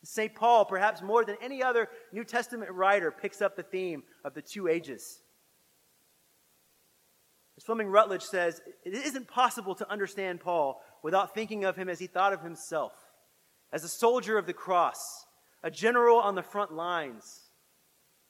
St. 0.04 0.34
Paul, 0.34 0.66
perhaps 0.66 1.02
more 1.02 1.24
than 1.24 1.36
any 1.42 1.62
other 1.62 1.88
New 2.12 2.24
Testament 2.24 2.70
writer, 2.70 3.10
picks 3.10 3.42
up 3.42 3.56
the 3.56 3.62
theme 3.62 4.02
of 4.24 4.34
the 4.34 4.42
two 4.42 4.68
ages. 4.68 5.20
As 7.56 7.64
Fleming 7.64 7.88
Rutledge 7.88 8.22
says, 8.22 8.60
it 8.84 8.92
isn't 8.92 9.28
possible 9.28 9.74
to 9.76 9.90
understand 9.90 10.40
Paul 10.40 10.80
without 11.02 11.34
thinking 11.34 11.64
of 11.64 11.76
him 11.76 11.88
as 11.88 11.98
he 11.98 12.06
thought 12.06 12.34
of 12.34 12.42
himself, 12.42 12.92
as 13.72 13.82
a 13.82 13.88
soldier 13.88 14.36
of 14.36 14.46
the 14.46 14.52
cross, 14.52 14.98
a 15.64 15.70
general 15.70 16.18
on 16.18 16.36
the 16.36 16.42
front 16.42 16.72
lines. 16.72 17.40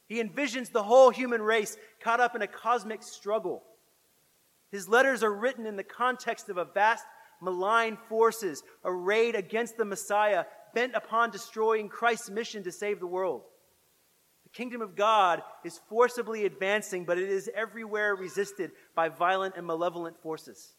He 0.07 0.23
envisions 0.23 0.71
the 0.71 0.85
whole 0.85 1.11
human 1.11 1.43
race 1.43 1.77
caught 2.01 2.21
up 2.21 2.37
in 2.37 2.43
a 2.43 2.47
cosmic 2.47 3.03
struggle. 3.03 3.65
His 4.71 4.89
letters 4.89 5.23
are 5.23 5.35
written 5.35 5.67
in 5.67 5.77
the 5.77 5.83
context 5.85 6.49
of 6.49 6.59
a 6.59 6.65
vast 6.65 7.05
malign 7.43 7.99
forces 8.09 8.63
arrayed 8.85 9.35
against 9.35 9.77
the 9.77 9.85
Messiah, 9.85 10.45
bent 10.75 10.95
upon 10.95 11.31
destroying 11.31 11.89
Christ's 11.89 12.31
mission 12.31 12.63
to 12.65 12.73
save 12.73 13.01
the 13.01 13.07
world. 13.07 13.43
The 14.45 14.51
kingdom 14.51 14.81
of 14.81 14.95
God 14.95 15.43
is 15.65 15.81
forcibly 15.89 16.47
advancing, 16.47 17.05
but 17.05 17.19
it 17.19 17.29
is 17.29 17.51
everywhere 17.55 18.15
resisted 18.15 18.71
by 18.95 19.09
violent 19.09 19.57
and 19.57 19.67
malevolent 19.67 20.21
forces. 20.23 20.73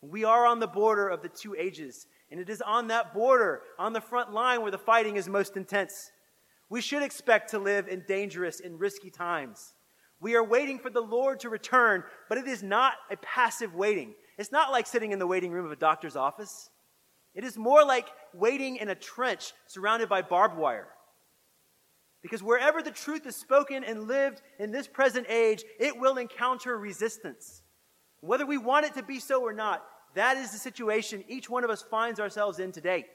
We 0.00 0.24
are 0.24 0.46
on 0.46 0.58
the 0.58 0.66
border 0.66 1.08
of 1.08 1.22
the 1.22 1.28
two 1.28 1.54
ages, 1.54 2.06
and 2.30 2.40
it 2.40 2.48
is 2.48 2.62
on 2.62 2.88
that 2.88 3.12
border, 3.12 3.62
on 3.78 3.92
the 3.92 4.00
front 4.00 4.32
line, 4.32 4.62
where 4.62 4.70
the 4.70 4.78
fighting 4.78 5.16
is 5.16 5.28
most 5.28 5.56
intense. 5.56 6.10
We 6.68 6.80
should 6.80 7.02
expect 7.02 7.50
to 7.50 7.58
live 7.58 7.88
in 7.88 8.04
dangerous 8.06 8.60
and 8.60 8.78
risky 8.78 9.10
times. 9.10 9.74
We 10.20 10.36
are 10.36 10.44
waiting 10.44 10.78
for 10.78 10.90
the 10.90 11.00
Lord 11.00 11.40
to 11.40 11.48
return, 11.48 12.04
but 12.28 12.38
it 12.38 12.46
is 12.46 12.62
not 12.62 12.94
a 13.10 13.16
passive 13.16 13.74
waiting. 13.74 14.14
It's 14.38 14.52
not 14.52 14.70
like 14.70 14.86
sitting 14.86 15.12
in 15.12 15.18
the 15.18 15.26
waiting 15.26 15.50
room 15.50 15.66
of 15.66 15.72
a 15.72 15.76
doctor's 15.76 16.16
office. 16.16 16.70
It 17.34 17.44
is 17.44 17.56
more 17.56 17.84
like 17.84 18.08
waiting 18.34 18.76
in 18.76 18.88
a 18.88 18.94
trench 18.94 19.52
surrounded 19.66 20.08
by 20.08 20.22
barbed 20.22 20.56
wire. 20.56 20.88
Because 22.22 22.42
wherever 22.42 22.82
the 22.82 22.90
truth 22.90 23.26
is 23.26 23.34
spoken 23.34 23.82
and 23.82 24.06
lived 24.06 24.42
in 24.58 24.72
this 24.72 24.86
present 24.86 25.26
age, 25.28 25.64
it 25.78 25.98
will 25.98 26.18
encounter 26.18 26.76
resistance. 26.76 27.62
Whether 28.20 28.44
we 28.44 28.58
want 28.58 28.84
it 28.84 28.94
to 28.94 29.02
be 29.02 29.20
so 29.20 29.42
or 29.42 29.54
not, 29.54 29.82
that 30.14 30.36
is 30.36 30.52
the 30.52 30.58
situation 30.58 31.24
each 31.28 31.48
one 31.48 31.64
of 31.64 31.70
us 31.70 31.82
finds 31.82 32.20
ourselves 32.20 32.58
in 32.58 32.72
today. 32.72 33.06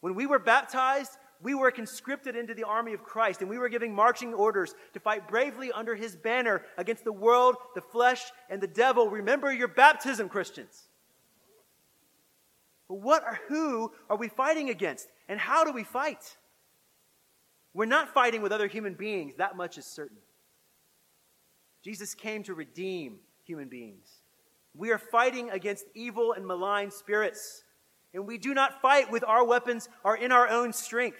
When 0.00 0.14
we 0.14 0.26
were 0.26 0.38
baptized, 0.38 1.12
we 1.40 1.54
were 1.54 1.70
conscripted 1.70 2.34
into 2.36 2.54
the 2.54 2.64
army 2.64 2.94
of 2.94 3.04
Christ, 3.04 3.40
and 3.40 3.50
we 3.50 3.58
were 3.58 3.68
giving 3.68 3.94
marching 3.94 4.34
orders 4.34 4.74
to 4.94 5.00
fight 5.00 5.28
bravely 5.28 5.70
under 5.70 5.94
his 5.94 6.16
banner 6.16 6.62
against 6.76 7.04
the 7.04 7.12
world, 7.12 7.56
the 7.74 7.80
flesh, 7.80 8.22
and 8.50 8.60
the 8.60 8.66
devil. 8.66 9.08
Remember 9.08 9.52
your 9.52 9.68
baptism, 9.68 10.28
Christians. 10.28 10.88
But 12.88 13.00
what 13.00 13.22
or 13.22 13.38
who 13.48 13.92
are 14.10 14.16
we 14.16 14.28
fighting 14.28 14.70
against? 14.70 15.08
And 15.28 15.38
how 15.38 15.62
do 15.62 15.72
we 15.72 15.84
fight? 15.84 16.36
We're 17.74 17.84
not 17.84 18.12
fighting 18.12 18.42
with 18.42 18.50
other 18.50 18.66
human 18.66 18.94
beings, 18.94 19.34
that 19.36 19.56
much 19.56 19.78
is 19.78 19.84
certain. 19.84 20.16
Jesus 21.84 22.14
came 22.14 22.42
to 22.44 22.54
redeem 22.54 23.18
human 23.44 23.68
beings. 23.68 24.17
We 24.74 24.90
are 24.90 24.98
fighting 24.98 25.50
against 25.50 25.86
evil 25.94 26.32
and 26.32 26.46
malign 26.46 26.90
spirits. 26.90 27.64
And 28.14 28.26
we 28.26 28.38
do 28.38 28.54
not 28.54 28.80
fight 28.80 29.10
with 29.10 29.24
our 29.24 29.44
weapons 29.44 29.88
or 30.04 30.16
in 30.16 30.32
our 30.32 30.48
own 30.48 30.72
strength. 30.72 31.18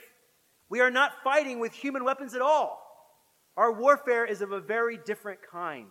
We 0.68 0.80
are 0.80 0.90
not 0.90 1.22
fighting 1.24 1.60
with 1.60 1.72
human 1.72 2.04
weapons 2.04 2.34
at 2.34 2.42
all. 2.42 2.82
Our 3.56 3.72
warfare 3.72 4.24
is 4.24 4.40
of 4.40 4.52
a 4.52 4.60
very 4.60 4.98
different 5.04 5.40
kind. 5.50 5.88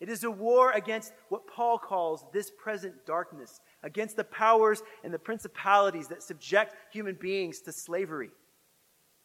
It 0.00 0.08
is 0.08 0.24
a 0.24 0.30
war 0.30 0.72
against 0.72 1.12
what 1.28 1.46
Paul 1.46 1.78
calls 1.78 2.24
this 2.32 2.50
present 2.50 2.94
darkness, 3.04 3.60
against 3.82 4.16
the 4.16 4.24
powers 4.24 4.82
and 5.02 5.12
the 5.12 5.18
principalities 5.18 6.08
that 6.08 6.22
subject 6.22 6.74
human 6.92 7.16
beings 7.20 7.60
to 7.62 7.72
slavery. 7.72 8.30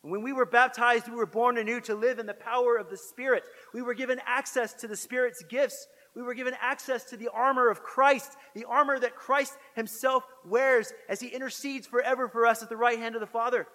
when 0.01 0.21
we 0.21 0.33
were 0.33 0.45
baptized, 0.45 1.07
we 1.07 1.15
were 1.15 1.25
born 1.25 1.57
anew 1.57 1.79
to 1.79 1.95
live 1.95 2.19
in 2.19 2.25
the 2.25 2.33
power 2.33 2.75
of 2.75 2.89
the 2.89 2.97
Spirit. 2.97 3.43
We 3.73 3.81
were 3.81 3.93
given 3.93 4.19
access 4.25 4.73
to 4.73 4.87
the 4.87 4.97
Spirit's 4.97 5.41
gifts 5.43 5.87
we 6.15 6.21
were 6.21 6.33
given 6.33 6.53
access 6.61 7.03
to 7.05 7.17
the 7.17 7.29
armor 7.29 7.69
of 7.69 7.81
Christ, 7.81 8.37
the 8.53 8.65
armor 8.65 8.99
that 8.99 9.15
Christ 9.15 9.57
himself 9.75 10.23
wears 10.45 10.93
as 11.09 11.19
he 11.19 11.27
intercedes 11.27 11.87
forever 11.87 12.27
for 12.27 12.45
us 12.45 12.61
at 12.61 12.69
the 12.69 12.77
right 12.77 12.99
hand 12.99 13.15
of 13.15 13.21
the 13.21 13.27
Father. 13.27 13.67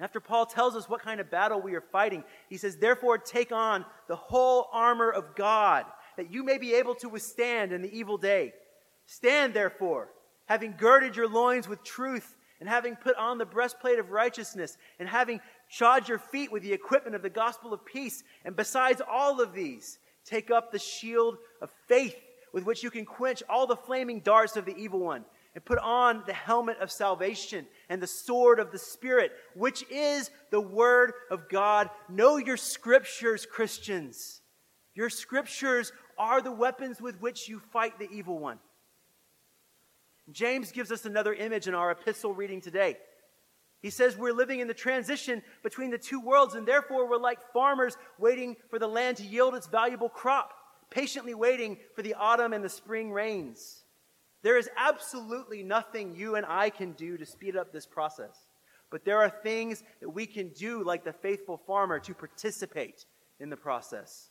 After 0.00 0.20
Paul 0.20 0.46
tells 0.46 0.76
us 0.76 0.88
what 0.88 1.02
kind 1.02 1.20
of 1.20 1.30
battle 1.30 1.60
we 1.60 1.74
are 1.74 1.80
fighting, 1.80 2.22
he 2.48 2.56
says, 2.56 2.76
Therefore, 2.76 3.18
take 3.18 3.50
on 3.50 3.84
the 4.06 4.16
whole 4.16 4.68
armor 4.72 5.10
of 5.10 5.34
God, 5.34 5.86
that 6.16 6.30
you 6.30 6.44
may 6.44 6.58
be 6.58 6.74
able 6.74 6.94
to 6.96 7.08
withstand 7.08 7.72
in 7.72 7.82
the 7.82 7.96
evil 7.96 8.16
day. 8.16 8.52
Stand, 9.06 9.54
therefore, 9.54 10.10
having 10.46 10.74
girded 10.76 11.16
your 11.16 11.28
loins 11.28 11.66
with 11.66 11.82
truth, 11.82 12.36
and 12.60 12.68
having 12.68 12.96
put 12.96 13.16
on 13.16 13.38
the 13.38 13.46
breastplate 13.46 13.98
of 13.98 14.10
righteousness, 14.10 14.76
and 14.98 15.08
having 15.08 15.40
shod 15.68 16.08
your 16.08 16.18
feet 16.18 16.52
with 16.52 16.62
the 16.62 16.72
equipment 16.72 17.16
of 17.16 17.22
the 17.22 17.30
gospel 17.30 17.72
of 17.72 17.84
peace. 17.84 18.22
And 18.44 18.54
besides 18.54 19.00
all 19.08 19.40
of 19.40 19.52
these, 19.52 19.98
Take 20.28 20.50
up 20.50 20.70
the 20.70 20.78
shield 20.78 21.38
of 21.62 21.70
faith 21.86 22.16
with 22.52 22.64
which 22.64 22.82
you 22.82 22.90
can 22.90 23.06
quench 23.06 23.42
all 23.48 23.66
the 23.66 23.76
flaming 23.76 24.20
darts 24.20 24.56
of 24.56 24.66
the 24.66 24.76
evil 24.76 25.00
one. 25.00 25.24
And 25.54 25.64
put 25.64 25.78
on 25.78 26.22
the 26.26 26.34
helmet 26.34 26.76
of 26.78 26.90
salvation 26.90 27.66
and 27.88 28.00
the 28.00 28.06
sword 28.06 28.60
of 28.60 28.70
the 28.70 28.78
Spirit, 28.78 29.32
which 29.56 29.82
is 29.90 30.30
the 30.50 30.60
Word 30.60 31.14
of 31.30 31.48
God. 31.48 31.90
Know 32.08 32.36
your 32.36 32.58
scriptures, 32.58 33.46
Christians. 33.46 34.42
Your 34.94 35.10
scriptures 35.10 35.92
are 36.18 36.42
the 36.42 36.52
weapons 36.52 37.00
with 37.00 37.20
which 37.20 37.48
you 37.48 37.60
fight 37.72 37.98
the 37.98 38.10
evil 38.10 38.38
one. 38.38 38.58
James 40.30 40.70
gives 40.70 40.92
us 40.92 41.06
another 41.06 41.32
image 41.32 41.66
in 41.66 41.74
our 41.74 41.90
epistle 41.90 42.34
reading 42.34 42.60
today. 42.60 42.98
He 43.80 43.90
says 43.90 44.16
we're 44.16 44.32
living 44.32 44.60
in 44.60 44.68
the 44.68 44.74
transition 44.74 45.42
between 45.62 45.90
the 45.90 45.98
two 45.98 46.20
worlds, 46.20 46.54
and 46.54 46.66
therefore 46.66 47.08
we're 47.08 47.16
like 47.16 47.38
farmers 47.52 47.96
waiting 48.18 48.56
for 48.70 48.78
the 48.78 48.88
land 48.88 49.18
to 49.18 49.22
yield 49.22 49.54
its 49.54 49.68
valuable 49.68 50.08
crop, 50.08 50.52
patiently 50.90 51.34
waiting 51.34 51.78
for 51.94 52.02
the 52.02 52.14
autumn 52.14 52.52
and 52.52 52.64
the 52.64 52.68
spring 52.68 53.12
rains. 53.12 53.84
There 54.42 54.58
is 54.58 54.70
absolutely 54.76 55.62
nothing 55.62 56.14
you 56.14 56.36
and 56.36 56.46
I 56.46 56.70
can 56.70 56.92
do 56.92 57.16
to 57.16 57.26
speed 57.26 57.56
up 57.56 57.72
this 57.72 57.86
process. 57.86 58.46
But 58.90 59.04
there 59.04 59.18
are 59.18 59.30
things 59.30 59.82
that 60.00 60.08
we 60.08 60.26
can 60.26 60.48
do, 60.50 60.82
like 60.82 61.04
the 61.04 61.12
faithful 61.12 61.60
farmer, 61.66 61.98
to 62.00 62.14
participate 62.14 63.04
in 63.38 63.50
the 63.50 63.56
process. 63.56 64.30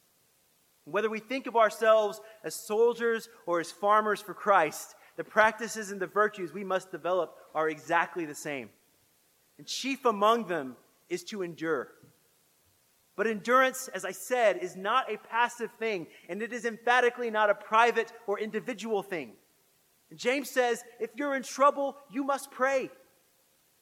Whether 0.86 1.10
we 1.10 1.20
think 1.20 1.48
of 1.48 1.56
ourselves 1.56 2.22
as 2.44 2.56
soldiers 2.56 3.30
or 3.46 3.60
as 3.60 3.72
farmers 3.72 4.22
for 4.22 4.34
Christ, 4.34 4.96
the 5.18 5.24
practices 5.24 5.92
and 5.92 6.02
the 6.02 6.08
virtues 6.08 6.54
we 6.54 6.64
must 6.64 6.92
develop 6.92 7.36
are 7.54 7.70
exactly 7.70 8.26
the 8.26 8.36
same. 8.36 8.70
And 9.58 9.68
chief 9.68 10.06
among 10.06 10.46
them 10.46 10.76
is 11.10 11.24
to 11.26 11.42
endure. 11.42 11.90
But 13.16 13.28
endurance, 13.28 13.88
as 13.94 14.06
I 14.06 14.12
said, 14.12 14.58
is 14.58 14.76
not 14.76 15.12
a 15.12 15.18
passive 15.18 15.72
thing, 15.80 16.08
and 16.30 16.42
it 16.42 16.54
is 16.54 16.66
emphatically 16.66 17.32
not 17.32 17.50
a 17.50 17.56
private 17.56 18.14
or 18.28 18.40
individual 18.40 19.02
thing. 19.02 19.34
And 20.12 20.20
James 20.20 20.52
says, 20.52 20.84
if 21.00 21.10
you're 21.16 21.36
in 21.36 21.44
trouble, 21.44 21.98
you 22.12 22.24
must 22.24 22.52
pray. 22.52 22.92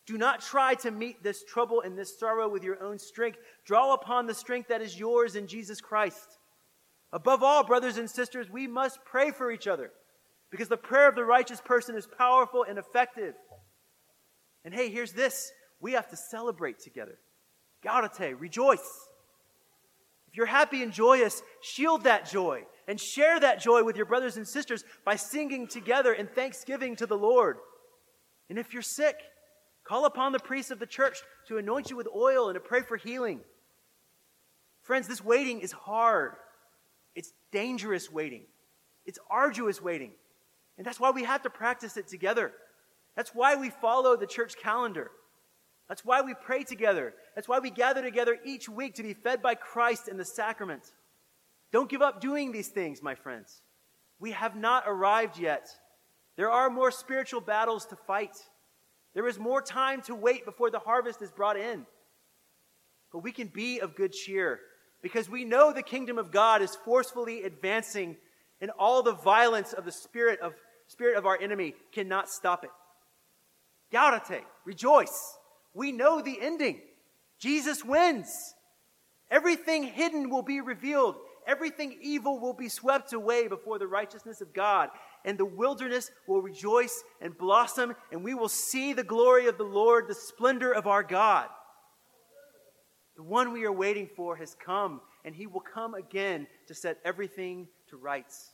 Do 0.06 0.18
not 0.18 0.42
try 0.42 0.76
to 0.76 0.92
meet 0.92 1.22
this 1.22 1.44
trouble 1.44 1.82
and 1.82 1.98
this 1.98 2.18
sorrow 2.18 2.48
with 2.48 2.64
your 2.64 2.82
own 2.82 2.98
strength. 2.98 3.40
Draw 3.66 3.94
upon 3.94 4.26
the 4.26 4.34
strength 4.34 4.70
that 4.70 4.82
is 4.82 4.98
yours 4.98 5.36
in 5.36 5.48
Jesus 5.48 5.82
Christ. 5.82 6.38
Above 7.12 7.44
all, 7.44 7.64
brothers 7.66 7.98
and 7.98 8.10
sisters, 8.10 8.50
we 8.50 8.68
must 8.68 9.04
pray 9.04 9.32
for 9.32 9.52
each 9.52 9.68
other 9.68 9.92
because 10.52 10.68
the 10.68 10.78
prayer 10.78 11.10
of 11.10 11.16
the 11.16 11.26
righteous 11.26 11.60
person 11.60 11.96
is 11.96 12.08
powerful 12.08 12.64
and 12.68 12.78
effective. 12.78 13.34
And 14.64 14.74
hey, 14.74 14.90
here's 14.90 15.12
this 15.12 15.52
we 15.80 15.94
have 15.94 16.10
to 16.10 16.18
celebrate 16.18 16.80
together. 16.80 17.18
Gaudete, 17.84 18.40
rejoice. 18.40 19.08
If 20.28 20.38
you're 20.38 20.46
happy 20.46 20.84
and 20.84 20.92
joyous, 20.92 21.42
shield 21.62 22.04
that 22.04 22.30
joy 22.30 22.64
and 22.88 23.00
share 23.00 23.40
that 23.40 23.62
joy 23.62 23.84
with 23.84 23.96
your 23.96 24.06
brothers 24.06 24.38
and 24.38 24.48
sisters 24.48 24.84
by 25.06 25.16
singing 25.16 25.68
together 25.68 26.14
in 26.14 26.28
thanksgiving 26.28 26.96
to 26.98 27.06
the 27.06 27.18
Lord. 27.18 27.58
And 28.50 28.60
if 28.60 28.74
you're 28.74 28.82
sick, 28.82 29.16
call 29.84 30.06
upon 30.06 30.32
the 30.32 30.40
priests 30.40 30.72
of 30.72 30.80
the 30.80 30.86
church 30.86 31.20
to 31.48 31.58
anoint 31.58 31.90
you 31.90 31.96
with 31.96 32.08
oil 32.16 32.50
and 32.50 32.56
to 32.56 32.60
pray 32.60 32.82
for 32.82 32.98
healing. 32.98 33.42
Friends, 34.82 35.08
this 35.08 35.24
waiting 35.24 35.62
is 35.62 35.72
hard. 35.72 36.34
It's 37.16 37.32
dangerous 37.52 38.12
waiting. 38.12 38.44
It's 39.06 39.20
arduous 39.30 39.82
waiting. 39.82 40.12
And 40.78 40.86
that's 40.86 41.00
why 41.00 41.12
we 41.12 41.24
have 41.24 41.44
to 41.44 41.50
practice 41.50 41.98
it 41.98 42.08
together. 42.08 42.52
That's 43.16 43.34
why 43.34 43.56
we 43.56 43.70
follow 43.70 44.18
the 44.18 44.28
church 44.28 44.56
calendar. 44.62 45.12
That's 45.88 46.04
why 46.04 46.22
we 46.22 46.34
pray 46.34 46.64
together. 46.64 47.14
That's 47.36 47.48
why 47.48 47.60
we 47.60 47.70
gather 47.70 48.02
together 48.02 48.38
each 48.44 48.68
week 48.68 48.96
to 48.96 49.04
be 49.04 49.14
fed 49.14 49.42
by 49.42 49.56
Christ 49.56 50.08
in 50.08 50.18
the 50.18 50.26
sacrament. 50.26 50.84
Don't 51.72 51.90
give 51.90 52.02
up 52.02 52.22
doing 52.22 52.52
these 52.52 52.70
things, 52.70 53.04
my 53.04 53.16
friends. 53.16 53.62
We 54.20 54.32
have 54.32 54.56
not 54.56 54.86
arrived 54.88 55.38
yet. 55.38 55.68
There 56.38 56.50
are 56.50 56.70
more 56.70 56.92
spiritual 56.92 57.42
battles 57.42 57.86
to 57.88 57.96
fight. 57.96 58.36
There 59.14 59.28
is 59.28 59.38
more 59.38 59.62
time 59.62 60.02
to 60.04 60.16
wait 60.16 60.46
before 60.46 60.72
the 60.72 60.80
harvest 60.80 61.22
is 61.22 61.32
brought 61.32 61.58
in. 61.58 61.86
But 63.12 63.20
we 63.20 63.32
can 63.32 63.48
be 63.48 63.80
of 63.80 63.96
good 63.96 64.12
cheer 64.12 64.60
because 65.02 65.30
we 65.30 65.46
know 65.46 65.72
the 65.72 65.84
kingdom 65.84 66.18
of 66.18 66.32
God 66.32 66.62
is 66.62 66.76
forcefully 66.84 67.44
advancing 67.44 68.18
and 68.60 68.72
all 68.72 69.04
the 69.04 69.14
violence 69.14 69.74
of 69.74 69.86
the 69.86 69.92
spirit 69.92 70.40
of 70.40 70.54
spirit 70.88 71.18
of 71.18 71.26
our 71.26 71.40
enemy 71.40 71.76
cannot 71.94 72.30
stop 72.30 72.64
it. 72.64 72.70
Gaudete, 73.92 74.42
rejoice. 74.66 75.38
We 75.76 75.92
know 75.92 76.22
the 76.22 76.40
ending. 76.42 76.82
Jesus 77.38 77.84
wins. 77.84 78.56
Everything 79.30 79.84
hidden 79.84 80.30
will 80.30 80.42
be 80.42 80.62
revealed. 80.62 81.16
Everything 81.46 81.98
evil 82.02 82.40
will 82.40 82.54
be 82.54 82.70
swept 82.70 83.14
away 83.14 83.48
before 83.48 83.78
the 83.78 83.86
righteousness 83.86 84.42
of 84.42 84.54
God. 84.54 84.90
And 85.26 85.38
the 85.38 85.46
wilderness 85.46 86.10
will 86.28 86.42
rejoice 86.42 87.04
and 87.22 87.38
blossom, 87.38 87.94
and 88.12 88.24
we 88.24 88.34
will 88.34 88.50
see 88.50 88.94
the 88.94 89.04
glory 89.04 89.48
of 89.48 89.58
the 89.58 89.64
Lord, 89.64 90.08
the 90.08 90.16
splendor 90.16 90.72
of 90.72 90.88
our 90.88 91.04
God. 91.04 91.50
The 93.18 93.24
one 93.24 93.52
we 93.52 93.66
are 93.66 93.72
waiting 93.72 94.10
for 94.16 94.36
has 94.38 94.56
come, 94.56 95.02
and 95.24 95.36
he 95.36 95.48
will 95.48 95.62
come 95.62 95.94
again 95.94 96.48
to 96.68 96.74
set 96.74 97.00
everything 97.04 97.68
to 97.90 97.98
rights. 97.98 98.52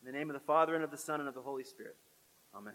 In 0.00 0.12
the 0.12 0.18
name 0.18 0.30
of 0.30 0.34
the 0.34 0.46
Father, 0.46 0.74
and 0.74 0.84
of 0.84 0.90
the 0.90 0.98
Son, 0.98 1.20
and 1.20 1.28
of 1.28 1.34
the 1.34 1.42
Holy 1.42 1.64
Spirit. 1.64 1.96
Amen. 2.54 2.74